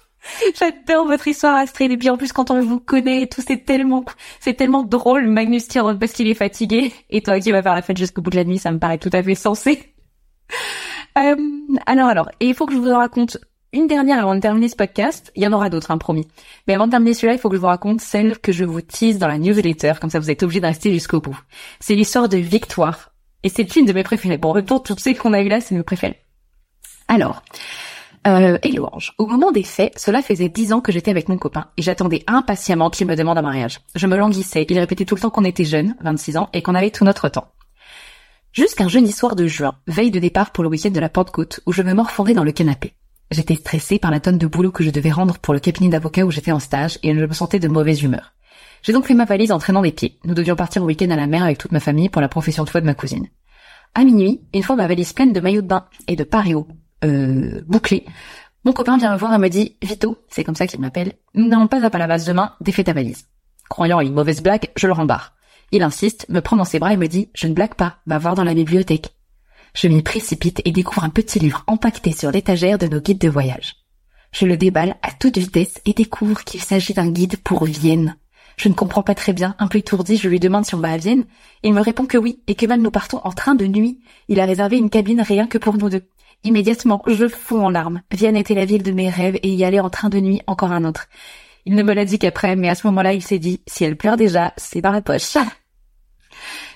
J'adore 0.59 1.07
votre 1.07 1.27
histoire 1.27 1.55
Astrid 1.55 1.91
et 1.91 1.97
puis 1.97 2.09
en 2.09 2.17
plus 2.17 2.33
quand 2.33 2.51
on 2.51 2.61
vous 2.61 2.79
connaît 2.79 3.23
et 3.23 3.27
tout 3.27 3.41
c'est 3.45 3.65
tellement 3.65 4.03
c'est 4.39 4.53
tellement 4.53 4.83
drôle 4.83 5.27
Magnus 5.27 5.67
qui 5.67 5.79
rentre 5.79 5.97
parce 5.97 6.11
qu'il 6.11 6.27
est 6.27 6.35
fatigué 6.35 6.93
et 7.09 7.21
toi 7.21 7.39
qui 7.39 7.51
vas 7.51 7.63
faire 7.63 7.73
la 7.73 7.81
fête 7.81 7.97
jusqu'au 7.97 8.21
bout 8.21 8.29
de 8.29 8.35
la 8.35 8.43
nuit 8.43 8.59
ça 8.59 8.71
me 8.71 8.79
paraît 8.79 8.97
tout 8.97 9.09
à 9.13 9.23
fait 9.23 9.35
sensé. 9.35 9.93
Euh, 11.17 11.35
alors 11.85 12.09
alors 12.09 12.29
et 12.39 12.47
il 12.47 12.53
faut 12.53 12.65
que 12.65 12.73
je 12.73 12.77
vous 12.77 12.93
raconte 12.93 13.37
une 13.73 13.87
dernière 13.87 14.19
avant 14.19 14.35
de 14.35 14.39
terminer 14.39 14.69
ce 14.69 14.75
podcast. 14.75 15.31
Il 15.35 15.43
y 15.43 15.47
en 15.47 15.53
aura 15.53 15.69
d'autres, 15.69 15.91
hein, 15.91 15.97
promis. 15.97 16.27
Mais 16.67 16.73
avant 16.73 16.87
de 16.87 16.91
terminer 16.91 17.13
celui-là, 17.13 17.33
il 17.33 17.39
faut 17.39 17.49
que 17.49 17.55
je 17.55 17.61
vous 17.61 17.67
raconte 17.67 18.01
celle 18.01 18.39
que 18.39 18.51
je 18.51 18.65
vous 18.65 18.81
tease 18.81 19.17
dans 19.17 19.27
la 19.27 19.37
newsletter, 19.37 19.93
comme 20.01 20.09
ça 20.09 20.19
vous 20.19 20.31
êtes 20.31 20.43
obligé 20.43 20.59
de 20.59 20.65
rester 20.65 20.91
jusqu'au 20.91 21.21
bout. 21.21 21.39
C'est 21.79 21.95
l'histoire 21.95 22.29
de 22.29 22.37
Victoire. 22.37 23.11
Et 23.43 23.49
c'est 23.49 23.75
une 23.75 23.85
de 23.85 23.93
mes 23.93 24.03
préférées. 24.03 24.37
Bon, 24.37 24.59
temps, 24.63 24.79
toutes 24.79 24.99
celles 24.99 25.17
qu'on 25.17 25.33
a 25.33 25.41
eu 25.41 25.47
là, 25.47 25.61
c'est 25.61 25.75
mes 25.75 25.83
préférées. 25.83 26.19
Alors, 27.07 27.41
euh, 28.27 28.57
et 28.63 28.77
Orange. 28.79 29.13
Au 29.17 29.25
moment 29.25 29.51
des 29.51 29.63
faits, 29.63 29.97
cela 29.97 30.21
faisait 30.21 30.49
dix 30.49 30.73
ans 30.73 30.81
que 30.81 30.91
j'étais 30.91 31.11
avec 31.11 31.29
mon 31.29 31.37
copain 31.37 31.67
et 31.77 31.81
j'attendais 31.81 32.23
impatiemment 32.27 32.89
qu'il 32.89 33.07
me 33.07 33.15
demande 33.15 33.37
un 33.37 33.43
mariage. 33.43 33.79
Je 33.95 34.07
me 34.07 34.17
languissais, 34.17 34.65
il 34.69 34.79
répétait 34.79 35.05
tout 35.05 35.15
le 35.15 35.21
temps 35.21 35.29
qu'on 35.29 35.45
était 35.45 35.63
jeunes, 35.63 35.95
26 36.01 36.37
ans, 36.37 36.49
et 36.53 36.61
qu'on 36.61 36.75
avait 36.75 36.91
tout 36.91 37.05
notre 37.05 37.29
temps. 37.29 37.47
Jusqu'un 38.51 38.87
jeudi 38.87 39.11
soir 39.11 39.35
de 39.35 39.47
juin, 39.47 39.75
veille 39.87 40.11
de 40.11 40.19
départ 40.19 40.51
pour 40.51 40.63
le 40.63 40.69
week-end 40.69 40.89
de 40.89 40.99
la 40.99 41.09
Pentecôte, 41.09 41.61
où 41.65 41.71
je 41.71 41.81
me 41.81 41.93
morfondais 41.93 42.33
dans 42.33 42.43
le 42.43 42.51
canapé. 42.51 42.93
J'étais 43.31 43.55
stressée 43.55 43.99
par 43.99 44.09
la 44.09 44.19
tonne 44.19 44.39
de 44.39 44.47
boulot 44.47 44.71
que 44.71 44.83
je 44.83 44.89
devais 44.89 45.11
rendre 45.11 45.37
pour 45.37 45.53
le 45.53 45.59
cabinet 45.59 45.89
d'avocat 45.89 46.25
où 46.25 46.31
j'étais 46.31 46.51
en 46.51 46.59
stage 46.59 46.97
et 47.03 47.13
je 47.13 47.25
me 47.25 47.33
sentais 47.33 47.59
de 47.59 47.67
mauvaise 47.67 48.01
humeur. 48.01 48.33
J'ai 48.81 48.93
donc 48.93 49.03
pris 49.03 49.13
ma 49.13 49.25
valise 49.25 49.51
en 49.51 49.59
traînant 49.59 49.83
des 49.83 49.91
pieds. 49.91 50.17
Nous 50.23 50.33
devions 50.33 50.55
partir 50.55 50.81
au 50.81 50.85
week-end 50.85 51.09
à 51.11 51.15
la 51.15 51.27
mer 51.27 51.43
avec 51.43 51.57
toute 51.57 51.71
ma 51.71 51.79
famille 51.79 52.09
pour 52.09 52.21
la 52.21 52.29
profession 52.29 52.63
de 52.63 52.69
foi 52.69 52.81
de 52.81 52.85
ma 52.87 52.95
cousine. 52.95 53.27
À 53.93 54.03
minuit, 54.03 54.41
une 54.53 54.63
fois 54.63 54.75
ma 54.75 54.87
valise 54.87 55.13
pleine 55.13 55.33
de 55.33 55.39
maillots 55.39 55.61
de 55.61 55.67
bain 55.67 55.85
et 56.07 56.15
de 56.15 56.23
paréo 56.23 56.67
euh, 57.03 57.61
bouclés, 57.67 58.05
mon 58.65 58.73
copain 58.73 58.97
vient 58.97 59.13
me 59.13 59.17
voir 59.17 59.33
et 59.33 59.37
me 59.37 59.47
dit 59.47 59.77
«Vito, 59.81 60.17
c'est 60.27 60.43
comme 60.43 60.55
ça 60.55 60.67
qu'il 60.67 60.79
m'appelle, 60.79 61.13
nous 61.33 61.47
n'allons 61.47 61.67
pas 61.67 61.85
à 61.85 61.97
la 61.97 62.07
base 62.07 62.25
demain, 62.25 62.53
défais 62.61 62.83
ta 62.83 62.93
valise.» 62.93 63.25
Croyant 63.69 63.99
à 63.99 64.03
une 64.03 64.13
mauvaise 64.13 64.41
blague, 64.41 64.69
je 64.75 64.87
le 64.87 64.93
rembarre. 64.93 65.33
Il 65.71 65.83
insiste, 65.83 66.25
me 66.29 66.41
prend 66.41 66.57
dans 66.57 66.65
ses 66.65 66.79
bras 66.79 66.93
et 66.93 66.97
me 66.97 67.07
dit 67.07 67.29
«Je 67.35 67.47
ne 67.47 67.53
blague 67.53 67.75
pas, 67.75 67.97
va 68.07 68.17
voir 68.17 68.33
dans 68.33 68.43
la 68.43 68.55
bibliothèque.» 68.55 69.13
Je 69.73 69.87
m'y 69.87 70.01
précipite 70.01 70.61
et 70.65 70.71
découvre 70.71 71.03
un 71.03 71.09
petit 71.09 71.39
livre 71.39 71.63
empaqueté 71.67 72.11
sur 72.11 72.31
l'étagère 72.31 72.77
de 72.77 72.87
nos 72.87 72.99
guides 72.99 73.19
de 73.19 73.29
voyage. 73.29 73.75
Je 74.31 74.45
le 74.45 74.57
déballe 74.57 74.95
à 75.01 75.11
toute 75.11 75.37
vitesse 75.37 75.79
et 75.85 75.93
découvre 75.93 76.43
qu'il 76.43 76.61
s'agit 76.61 76.93
d'un 76.93 77.09
guide 77.09 77.37
pour 77.37 77.65
Vienne. 77.65 78.15
Je 78.57 78.67
ne 78.67 78.73
comprends 78.73 79.03
pas 79.03 79.15
très 79.15 79.31
bien, 79.31 79.55
un 79.57 79.67
peu 79.67 79.77
étourdi, 79.77 80.17
je 80.17 80.27
lui 80.27 80.39
demande 80.39 80.65
si 80.65 80.75
on 80.75 80.79
va 80.79 80.91
à 80.91 80.97
Vienne. 80.97 81.25
Il 81.63 81.73
me 81.73 81.81
répond 81.81 82.05
que 82.05 82.17
oui, 82.17 82.41
et 82.47 82.55
que 82.55 82.65
même 82.65 82.81
nous 82.81 82.91
partons 82.91 83.21
en 83.23 83.31
train 83.31 83.55
de 83.55 83.65
nuit. 83.65 84.01
Il 84.27 84.39
a 84.39 84.45
réservé 84.45 84.77
une 84.77 84.89
cabine 84.89 85.21
rien 85.21 85.47
que 85.47 85.57
pour 85.57 85.77
nous 85.77 85.89
deux. 85.89 86.03
Immédiatement, 86.43 87.01
je 87.07 87.27
fonds 87.27 87.65
en 87.65 87.69
larmes. 87.69 88.01
Vienne 88.11 88.37
était 88.37 88.55
la 88.55 88.65
ville 88.65 88.83
de 88.83 88.91
mes 88.91 89.09
rêves 89.09 89.39
et 89.43 89.49
y 89.49 89.63
aller 89.63 89.79
en 89.79 89.89
train 89.89 90.09
de 90.09 90.19
nuit 90.19 90.41
encore 90.45 90.71
un 90.71 90.83
autre. 90.83 91.07
Il 91.65 91.75
ne 91.75 91.83
me 91.83 91.93
l'a 91.93 92.05
dit 92.05 92.19
qu'après, 92.19 92.55
mais 92.55 92.69
à 92.69 92.75
ce 92.75 92.87
moment-là, 92.87 93.13
il 93.13 93.21
s'est 93.21 93.39
dit, 93.39 93.61
si 93.67 93.83
elle 93.83 93.97
pleure 93.97 94.17
déjà, 94.17 94.53
c'est 94.57 94.81
dans 94.81 94.91
la 94.91 95.01
poche. 95.01 95.37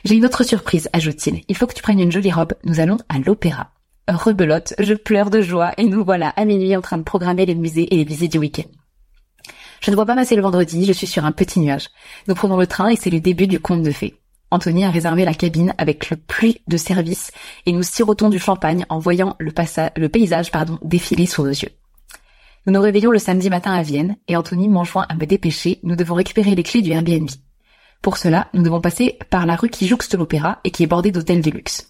J'ai 0.06 0.16
une 0.16 0.26
autre 0.26 0.44
surprise, 0.44 0.90
ajoute-t-il. 0.94 1.44
Il 1.48 1.56
faut 1.56 1.68
que 1.68 1.74
tu 1.74 1.82
prennes 1.82 2.00
une 2.00 2.12
jolie 2.12 2.32
robe. 2.32 2.54
Nous 2.64 2.80
allons 2.80 2.98
à 3.10 3.20
l'opéra. 3.20 3.72
Rebelote, 4.08 4.74
je 4.80 4.94
pleure 4.94 5.30
de 5.30 5.42
joie 5.42 5.72
et 5.78 5.86
nous 5.86 6.04
voilà 6.04 6.30
à 6.30 6.44
minuit 6.44 6.76
en 6.76 6.82
train 6.82 6.98
de 6.98 7.04
programmer 7.04 7.46
les 7.46 7.56
musées 7.56 7.94
et 7.94 7.98
les 7.98 8.04
visites 8.04 8.34
du 8.34 8.38
week-end. 8.38 8.70
Je 9.82 9.92
ne 9.92 9.96
vois 9.96 10.06
pas 10.06 10.16
passer 10.16 10.36
le 10.36 10.42
vendredi, 10.42 10.86
je 10.86 10.94
suis 10.94 11.08
sur 11.08 11.26
un 11.26 11.32
petit 11.32 11.60
nuage. 11.60 11.90
Nous 12.28 12.36
prenons 12.36 12.58
le 12.58 12.68
train 12.68 12.90
et 12.90 12.96
c'est 12.96 13.10
le 13.10 13.20
début 13.20 13.48
du 13.48 13.60
conte 13.60 13.84
de 13.84 13.92
fées. 13.92 14.16
Anthony 14.52 14.86
a 14.86 14.92
réservé 14.92 15.26
la 15.26 15.34
cabine 15.34 15.74
avec 15.78 16.10
le 16.10 16.16
pluie 16.16 16.62
de 16.68 16.78
service 16.78 17.32
et 17.66 17.72
nous 17.72 17.82
sirotons 17.82 18.30
du 18.30 18.40
champagne 18.40 18.86
en 18.90 19.00
voyant 19.00 19.36
le, 19.40 19.52
paysage 20.08 20.52
défiler 20.84 21.26
sous 21.26 21.44
nos 21.44 21.50
yeux. 21.50 21.72
Nous 22.66 22.74
nous 22.74 22.82
réveillons 22.82 23.12
le 23.12 23.20
samedi 23.20 23.50
matin 23.50 23.74
à 23.74 23.82
Vienne 23.82 24.16
et 24.28 24.38
Anthony 24.38 24.70
m'enjoint 24.70 25.06
à 25.10 25.16
me 25.16 25.26
dépêcher, 25.26 25.80
nous 25.84 25.96
devons 25.96 26.16
récupérer 26.16 26.56
les 26.56 26.64
clés 26.64 26.82
du 26.82 26.92
Airbnb. 26.92 27.30
Pour 28.04 28.18
cela, 28.18 28.50
nous 28.54 28.64
devons 28.64 28.82
passer 28.82 29.18
par 29.30 29.46
la 29.46 29.56
rue 29.56 29.70
qui 29.70 29.88
jouxte 29.88 30.14
l'opéra 30.14 30.60
et 30.66 30.72
qui 30.72 30.84
est 30.84 30.88
bordée 30.88 31.14
d'hôtels 31.14 31.42
de 31.42 31.50
luxe. 31.50 31.90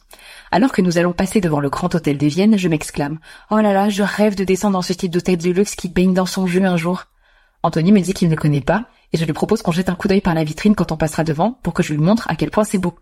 Alors 0.52 0.72
que 0.72 0.84
nous 0.84 1.00
allons 1.00 1.12
passer 1.12 1.42
devant 1.42 1.60
le 1.60 1.72
grand 1.72 1.96
hôtel 1.96 2.20
de 2.20 2.28
Vienne, 2.28 2.56
je 2.56 2.68
m'exclame 2.68 3.18
«Oh 3.50 3.58
là 3.58 3.74
là, 3.74 3.90
je 3.90 4.04
rêve 4.04 4.36
de 4.36 4.44
descendre 4.44 4.74
dans 4.74 4.84
ce 4.84 4.94
type 4.94 5.12
d'hôtel 5.12 5.38
de 5.38 5.50
luxe 5.50 5.74
qui 5.74 5.90
baigne 5.90 6.14
dans 6.14 6.28
son 6.28 6.46
jus 6.46 6.64
un 6.64 6.78
jour!» 6.78 7.06
Anthony 7.64 7.92
me 7.92 8.00
dit 8.00 8.14
qu'il 8.14 8.30
ne 8.30 8.36
connaît 8.36 8.62
pas 8.62 8.86
et 9.12 9.18
je 9.18 9.26
lui 9.26 9.34
propose 9.34 9.64
qu'on 9.64 9.72
jette 9.72 9.90
un 9.90 9.96
coup 9.96 10.08
d'œil 10.08 10.22
par 10.22 10.36
la 10.36 10.44
vitrine 10.44 10.76
quand 10.76 10.92
on 10.92 10.98
passera 10.98 11.24
devant 11.24 11.54
pour 11.64 11.74
que 11.74 11.82
je 11.82 11.94
lui 11.94 12.00
montre 12.00 12.30
à 12.30 12.36
quel 12.36 12.52
point 12.52 12.64
c'est 12.64 12.78
beau. 12.78 12.94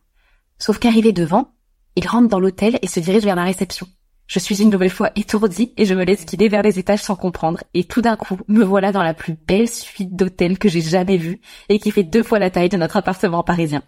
Sauf 0.57 0.79
qu'arrivé 0.79 1.11
devant, 1.11 1.51
il 1.97 2.07
rentre 2.07 2.29
dans 2.29 2.39
l'hôtel 2.39 2.79
et 2.81 2.87
se 2.87 3.01
dirige 3.01 3.25
vers 3.25 3.35
la 3.35 3.43
réception. 3.43 3.87
Je 4.33 4.39
suis 4.39 4.61
une 4.61 4.69
nouvelle 4.69 4.89
fois 4.89 5.11
étourdie 5.17 5.73
et 5.75 5.83
je 5.83 5.93
me 5.93 6.05
laisse 6.05 6.25
guider 6.25 6.47
vers 6.47 6.61
les 6.61 6.79
étages 6.79 7.03
sans 7.03 7.17
comprendre. 7.17 7.65
Et 7.73 7.83
tout 7.83 8.01
d'un 8.01 8.15
coup, 8.15 8.39
me 8.47 8.63
voilà 8.63 8.93
dans 8.93 9.03
la 9.03 9.13
plus 9.13 9.33
belle 9.33 9.67
suite 9.67 10.15
d'hôtels 10.15 10.57
que 10.57 10.69
j'ai 10.69 10.79
jamais 10.79 11.17
vue 11.17 11.41
et 11.67 11.79
qui 11.79 11.91
fait 11.91 12.05
deux 12.05 12.23
fois 12.23 12.39
la 12.39 12.49
taille 12.49 12.69
de 12.69 12.77
notre 12.77 12.95
appartement 12.95 13.43
parisien. 13.43 13.83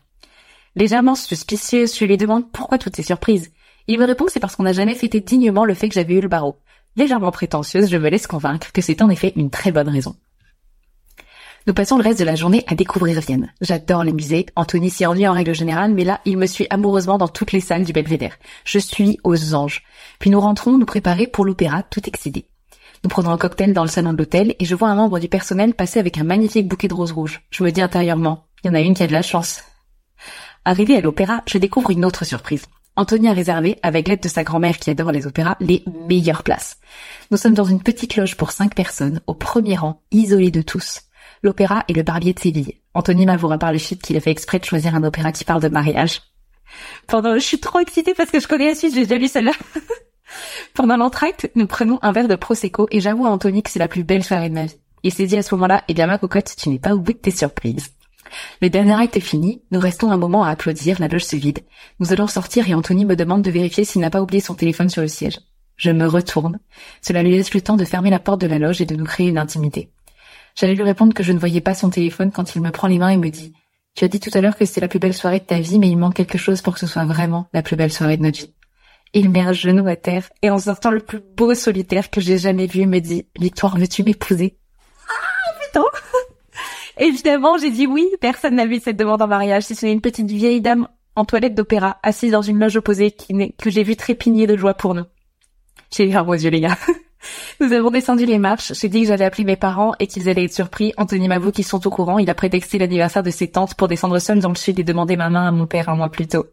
Légèrement 0.75 1.15
suspicieuse, 1.15 1.97
je 1.97 2.03
lui 2.03 2.17
demande 2.17 2.51
pourquoi 2.51 2.77
toutes 2.77 2.97
ces 2.97 3.03
surprises. 3.03 3.53
Il 3.87 3.97
me 3.97 4.05
répond 4.05 4.25
que 4.25 4.33
c'est 4.33 4.41
parce 4.41 4.57
qu'on 4.57 4.63
n'a 4.63 4.73
jamais 4.73 4.95
fêté 4.95 5.21
dignement 5.21 5.63
le 5.63 5.75
fait 5.75 5.87
que 5.87 5.95
j'avais 5.95 6.15
eu 6.15 6.19
le 6.19 6.27
barreau. 6.27 6.57
Légèrement 6.97 7.31
prétentieuse, 7.31 7.89
je 7.89 7.95
me 7.95 8.09
laisse 8.09 8.27
convaincre 8.27 8.73
que 8.73 8.81
c'est 8.81 9.01
en 9.01 9.09
effet 9.09 9.31
une 9.37 9.49
très 9.49 9.71
bonne 9.71 9.87
raison. 9.87 10.13
Nous 11.65 11.73
passons 11.73 11.97
le 11.97 12.03
reste 12.03 12.19
de 12.19 12.25
la 12.25 12.35
journée 12.35 12.65
à 12.67 12.75
découvrir 12.75 13.21
Vienne. 13.21 13.53
J'adore 13.61 14.03
les 14.03 14.11
musées. 14.11 14.47
Anthony 14.57 14.89
s'y 14.89 15.05
ennuie 15.05 15.29
en 15.29 15.33
règle 15.33 15.55
générale, 15.55 15.93
mais 15.93 16.03
là, 16.03 16.19
il 16.25 16.37
me 16.37 16.45
suit 16.45 16.67
amoureusement 16.69 17.17
dans 17.17 17.29
toutes 17.29 17.53
les 17.53 17.61
salles 17.61 17.85
du 17.85 17.93
Belvédère. 17.93 18.37
Je 18.65 18.79
suis 18.79 19.17
aux 19.23 19.55
anges. 19.55 19.81
Puis 20.19 20.29
nous 20.29 20.41
rentrons 20.41 20.77
nous 20.77 20.85
préparer 20.85 21.25
pour 21.25 21.45
l'opéra, 21.45 21.81
tout 21.81 22.05
excédé. 22.05 22.49
Nous 23.05 23.09
prenons 23.09 23.29
un 23.29 23.37
cocktail 23.37 23.71
dans 23.71 23.83
le 23.83 23.89
salon 23.89 24.11
de 24.11 24.17
l'hôtel 24.17 24.55
et 24.59 24.65
je 24.65 24.75
vois 24.75 24.89
un 24.89 24.95
membre 24.95 25.19
du 25.19 25.29
personnel 25.29 25.73
passer 25.73 25.99
avec 25.99 26.17
un 26.17 26.25
magnifique 26.25 26.67
bouquet 26.67 26.89
de 26.89 26.93
roses 26.93 27.13
rouges. 27.13 27.43
Je 27.49 27.63
me 27.63 27.71
dis 27.71 27.81
intérieurement, 27.81 28.45
il 28.63 28.67
y 28.67 28.69
en 28.69 28.73
a 28.73 28.81
une 28.81 28.93
qui 28.93 29.03
a 29.03 29.07
de 29.07 29.13
la 29.13 29.21
chance. 29.21 29.63
Arrivé 30.65 30.97
à 30.97 31.01
l'opéra, 31.01 31.43
je 31.47 31.57
découvre 31.59 31.91
une 31.91 32.03
autre 32.03 32.25
surprise. 32.25 32.65
Anthony 32.97 33.29
a 33.29 33.33
réservé, 33.33 33.79
avec 33.83 34.09
l'aide 34.09 34.21
de 34.21 34.27
sa 34.27 34.43
grand-mère 34.43 34.77
qui 34.79 34.89
adore 34.89 35.13
les 35.13 35.27
opéras, 35.27 35.55
les 35.61 35.83
meilleures 36.09 36.43
places. 36.43 36.77
Nous 37.31 37.37
sommes 37.37 37.53
dans 37.53 37.63
une 37.63 37.81
petite 37.81 38.17
loge 38.17 38.35
pour 38.35 38.51
cinq 38.51 38.75
personnes, 38.75 39.21
au 39.27 39.33
premier 39.33 39.77
rang, 39.77 40.01
isolés 40.11 40.51
de 40.51 40.61
tous 40.61 41.03
l'opéra 41.43 41.83
et 41.87 41.93
le 41.93 42.03
barbier 42.03 42.33
de 42.33 42.39
Séville. 42.39 42.75
Anthony 42.93 43.25
m'avouera 43.25 43.57
par 43.57 43.71
le 43.71 43.77
chute 43.77 44.01
qu'il 44.01 44.17
a 44.17 44.21
fait 44.21 44.31
exprès 44.31 44.59
de 44.59 44.65
choisir 44.65 44.95
un 44.95 45.03
opéra 45.03 45.31
qui 45.31 45.43
parle 45.43 45.61
de 45.61 45.67
mariage. 45.67 46.21
Pendant, 47.07 47.35
je 47.35 47.39
suis 47.39 47.59
trop 47.59 47.79
excitée 47.79 48.13
parce 48.13 48.31
que 48.31 48.39
je 48.39 48.47
connais 48.47 48.67
la 48.67 48.75
suite, 48.75 48.95
j'ai 48.95 49.05
déjà 49.05 49.17
lu 49.17 49.27
celle-là. 49.27 49.51
Pendant 50.73 50.97
l'entracte, 50.97 51.51
nous 51.55 51.67
prenons 51.67 51.99
un 52.01 52.11
verre 52.11 52.27
de 52.27 52.35
prosecco 52.35 52.87
et 52.91 52.99
j'avoue 52.99 53.25
à 53.25 53.29
Anthony 53.29 53.61
que 53.61 53.69
c'est 53.69 53.79
la 53.79 53.87
plus 53.87 54.03
belle 54.03 54.23
soirée 54.23 54.49
de 54.49 54.55
ma 54.55 54.65
vie. 54.65 54.77
Il 55.03 55.13
s'est 55.13 55.27
dit 55.27 55.37
à 55.37 55.43
ce 55.43 55.53
moment-là, 55.55 55.83
eh 55.87 55.93
bien 55.93 56.07
ma 56.07 56.17
cocotte, 56.17 56.55
tu 56.57 56.69
n'es 56.69 56.79
pas 56.79 56.95
au 56.95 56.99
bout 56.99 57.13
de 57.13 57.17
tes 57.17 57.31
surprises. 57.31 57.91
Le 58.61 58.69
dernier 58.69 58.93
acte 58.93 59.17
est 59.17 59.21
fini, 59.21 59.61
nous 59.69 59.79
restons 59.79 60.11
un 60.11 60.17
moment 60.17 60.43
à 60.43 60.49
applaudir, 60.49 60.99
la 60.99 61.07
loge 61.07 61.25
se 61.25 61.35
vide. 61.35 61.59
Nous 61.99 62.13
allons 62.13 62.27
sortir 62.27 62.67
et 62.67 62.73
Anthony 62.73 63.05
me 63.05 63.15
demande 63.15 63.43
de 63.43 63.51
vérifier 63.51 63.83
s'il 63.83 64.01
n'a 64.01 64.09
pas 64.09 64.21
oublié 64.21 64.41
son 64.41 64.55
téléphone 64.55 64.89
sur 64.89 65.01
le 65.01 65.07
siège. 65.07 65.39
Je 65.75 65.91
me 65.91 66.07
retourne. 66.07 66.59
Cela 67.01 67.21
lui 67.21 67.31
laisse 67.31 67.53
le 67.53 67.61
temps 67.61 67.77
de 67.77 67.85
fermer 67.85 68.09
la 68.09 68.19
porte 68.19 68.41
de 68.41 68.47
la 68.47 68.59
loge 68.59 68.81
et 68.81 68.85
de 68.85 68.95
nous 68.95 69.05
créer 69.05 69.27
une 69.27 69.37
intimité. 69.37 69.91
J'allais 70.55 70.75
lui 70.75 70.83
répondre 70.83 71.13
que 71.13 71.23
je 71.23 71.31
ne 71.31 71.39
voyais 71.39 71.61
pas 71.61 71.73
son 71.73 71.89
téléphone 71.89 72.31
quand 72.31 72.55
il 72.55 72.61
me 72.61 72.71
prend 72.71 72.87
les 72.87 72.99
mains 72.99 73.09
et 73.09 73.17
me 73.17 73.29
dit 73.29 73.53
Tu 73.95 74.03
as 74.03 74.07
dit 74.07 74.19
tout 74.19 74.29
à 74.33 74.41
l'heure 74.41 74.55
que 74.55 74.65
c'était 74.65 74.81
la 74.81 74.87
plus 74.87 74.99
belle 74.99 75.13
soirée 75.13 75.39
de 75.39 75.45
ta 75.45 75.59
vie, 75.59 75.79
mais 75.79 75.89
il 75.89 75.97
manque 75.97 76.15
quelque 76.15 76.37
chose 76.37 76.61
pour 76.61 76.73
que 76.73 76.79
ce 76.79 76.87
soit 76.87 77.05
vraiment 77.05 77.47
la 77.53 77.63
plus 77.63 77.75
belle 77.75 77.91
soirée 77.91 78.17
de 78.17 78.23
notre 78.23 78.39
vie. 78.39 78.53
Il 79.13 79.29
met 79.29 79.41
un 79.41 79.53
genou 79.53 79.87
à 79.87 79.95
terre 79.95 80.29
et 80.41 80.49
en 80.49 80.57
sortant 80.57 80.91
le 80.91 80.99
plus 80.99 81.19
beau 81.19 81.53
solitaire 81.53 82.09
que 82.09 82.21
j'ai 82.21 82.37
jamais 82.37 82.67
vu, 82.67 82.85
me 82.85 82.99
dit 82.99 83.27
Victoire, 83.39 83.77
veux-tu 83.77 84.03
m'épouser? 84.03 84.57
Ah 85.07 85.59
putain 85.65 85.83
Évidemment, 86.97 87.57
j'ai 87.57 87.71
dit 87.71 87.87
oui. 87.87 88.07
Personne 88.21 88.55
n'a 88.55 88.65
vu 88.65 88.79
cette 88.79 88.97
demande 88.97 89.21
en 89.21 89.27
mariage, 89.27 89.63
si 89.63 89.75
ce 89.75 89.85
n'est 89.85 89.93
une 89.93 90.01
petite 90.01 90.29
vieille 90.29 90.61
dame 90.61 90.87
en 91.15 91.25
toilette 91.25 91.55
d'opéra, 91.55 91.99
assise 92.01 92.31
dans 92.31 92.41
une 92.41 92.59
loge 92.59 92.75
opposée, 92.75 93.11
que 93.11 93.69
j'ai 93.69 93.83
vu 93.83 93.95
trépigner 93.95 94.47
de 94.47 94.57
joie 94.57 94.73
pour 94.73 94.95
nous. 94.95 95.05
J'ai 95.91 96.09
eu 96.09 96.15
un 96.15 96.23
beau 96.23 96.35
Dieu, 96.35 96.49
les 96.49 96.61
gars. 96.61 96.77
Nous 97.59 97.71
avons 97.73 97.91
descendu 97.91 98.25
les 98.25 98.39
marches. 98.39 98.73
J'ai 98.73 98.89
dit 98.89 99.01
que 99.01 99.07
j'allais 99.07 99.25
appeler 99.25 99.43
mes 99.43 99.55
parents 99.55 99.93
et 99.99 100.07
qu'ils 100.07 100.29
allaient 100.29 100.45
être 100.45 100.53
surpris. 100.53 100.93
Anthony 100.97 101.27
m'avoue 101.27 101.51
qu'ils 101.51 101.65
sont 101.65 101.85
au 101.85 101.89
courant. 101.89 102.19
Il 102.19 102.29
a 102.29 102.35
prétexté 102.35 102.77
l'anniversaire 102.77 103.23
de 103.23 103.31
ses 103.31 103.49
tantes 103.49 103.75
pour 103.75 103.87
descendre 103.87 104.19
seul 104.19 104.39
dans 104.39 104.49
le 104.49 104.55
sud 104.55 104.79
et 104.79 104.83
demander 104.83 105.15
ma 105.15 105.29
main 105.29 105.47
à 105.47 105.51
mon 105.51 105.67
père 105.67 105.89
un 105.89 105.95
mois 105.95 106.09
plus 106.09 106.27
tôt. 106.27 106.45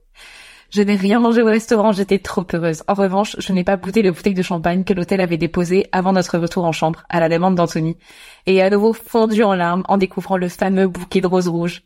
Je 0.70 0.82
n'ai 0.82 0.94
rien 0.94 1.18
mangé 1.18 1.42
au 1.42 1.46
restaurant, 1.46 1.90
j'étais 1.90 2.20
trop 2.20 2.46
heureuse. 2.54 2.84
En 2.86 2.94
revanche, 2.94 3.34
je 3.40 3.52
n'ai 3.52 3.64
pas 3.64 3.76
goûté 3.76 4.02
le 4.02 4.12
bouteille 4.12 4.34
de 4.34 4.42
champagne 4.42 4.84
que 4.84 4.92
l'hôtel 4.92 5.20
avait 5.20 5.36
déposé 5.36 5.88
avant 5.90 6.12
notre 6.12 6.38
retour 6.38 6.64
en 6.64 6.70
chambre, 6.70 7.02
à 7.08 7.18
la 7.18 7.28
demande 7.28 7.56
d'Anthony, 7.56 7.96
et 8.46 8.62
à 8.62 8.70
nouveau 8.70 8.92
fondu 8.92 9.42
en 9.42 9.54
larmes 9.54 9.82
en 9.88 9.98
découvrant 9.98 10.36
le 10.36 10.48
fameux 10.48 10.86
bouquet 10.86 11.20
de 11.20 11.26
roses 11.26 11.48
rouges. 11.48 11.82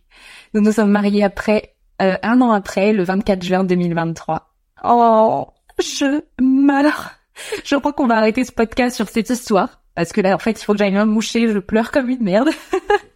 Nous 0.53 0.61
nous 0.61 0.73
sommes 0.73 0.91
mariés 0.91 1.25
après, 1.25 1.77
euh, 2.03 2.17
un 2.23 2.43
an 2.43 2.53
après, 2.53 2.93
le 2.93 3.05
24 3.05 3.43
juin 3.43 3.65
2023. 3.65 4.51
Oh, 4.85 5.47
je 5.79 6.21
malheur. 6.39 7.13
Je 7.65 7.77
crois 7.77 7.93
qu'on 7.93 8.07
va 8.07 8.17
arrêter 8.17 8.45
ce 8.45 8.53
podcast 8.53 8.97
sur 8.97 9.09
cette 9.09 9.31
histoire. 9.31 9.81
Parce 9.95 10.13
que 10.13 10.21
là, 10.21 10.35
en 10.35 10.39
fait, 10.39 10.61
il 10.61 10.65
faut 10.65 10.73
que 10.73 10.79
j'aille 10.79 10.93
me 10.93 11.05
moucher, 11.05 11.49
je 11.49 11.59
pleure 11.59 11.93
comme 11.93 12.09
une 12.09 12.23
merde. 12.23 12.49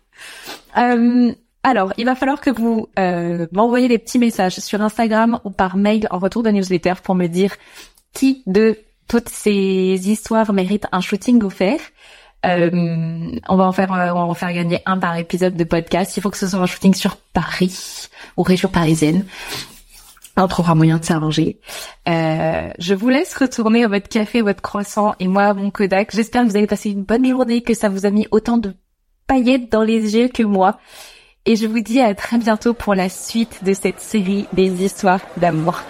euh, 0.78 1.32
alors, 1.64 1.92
il 1.98 2.04
va 2.04 2.14
falloir 2.14 2.40
que 2.40 2.50
vous 2.50 2.88
euh, 2.98 3.46
m'envoyez 3.52 3.88
des 3.88 3.98
petits 3.98 4.18
messages 4.18 4.58
sur 4.60 4.80
Instagram 4.80 5.40
ou 5.44 5.50
par 5.50 5.76
mail 5.76 6.06
en 6.10 6.18
retour 6.18 6.42
de 6.42 6.50
newsletter 6.50 6.94
pour 7.02 7.14
me 7.14 7.26
dire 7.26 7.56
qui 8.12 8.42
de 8.46 8.78
toutes 9.08 9.28
ces 9.28 9.50
histoires 10.10 10.52
mérite 10.52 10.86
un 10.92 11.00
shooting 11.00 11.42
offert. 11.42 11.80
Euh, 12.46 12.70
on 13.48 13.56
va 13.56 13.64
en 13.64 13.72
faire, 13.72 13.92
euh, 13.92 14.10
on 14.10 14.14
va 14.14 14.20
en 14.20 14.34
faire 14.34 14.52
gagner 14.52 14.80
un 14.86 14.98
par 14.98 15.16
épisode 15.16 15.56
de 15.56 15.64
podcast. 15.64 16.16
Il 16.16 16.20
faut 16.22 16.30
que 16.30 16.36
ce 16.36 16.46
soit 16.46 16.60
un 16.60 16.66
shooting 16.66 16.94
sur 16.94 17.16
Paris 17.16 18.08
ou 18.36 18.42
région 18.42 18.68
parisienne. 18.68 19.24
On 20.40 20.46
trouvera 20.46 20.74
moyen 20.76 20.98
de 20.98 21.04
s'arranger. 21.04 21.58
Euh, 22.08 22.70
je 22.78 22.94
vous 22.94 23.08
laisse 23.08 23.34
retourner 23.34 23.84
à 23.84 23.88
votre 23.88 24.08
café, 24.08 24.40
votre 24.40 24.62
croissant 24.62 25.14
et 25.18 25.26
moi 25.26 25.44
à 25.44 25.54
mon 25.54 25.70
Kodak. 25.70 26.14
J'espère 26.14 26.44
que 26.44 26.50
vous 26.50 26.56
avez 26.56 26.68
passé 26.68 26.90
une 26.90 27.02
bonne 27.02 27.26
journée, 27.26 27.62
que 27.62 27.74
ça 27.74 27.88
vous 27.88 28.06
a 28.06 28.10
mis 28.10 28.28
autant 28.30 28.56
de 28.56 28.74
paillettes 29.26 29.70
dans 29.72 29.82
les 29.82 30.16
yeux 30.16 30.28
que 30.28 30.44
moi. 30.44 30.78
Et 31.44 31.56
je 31.56 31.66
vous 31.66 31.80
dis 31.80 32.00
à 32.00 32.14
très 32.14 32.38
bientôt 32.38 32.72
pour 32.72 32.94
la 32.94 33.08
suite 33.08 33.64
de 33.64 33.72
cette 33.72 34.00
série 34.00 34.46
des 34.52 34.84
histoires 34.84 35.20
d'amour. 35.38 35.82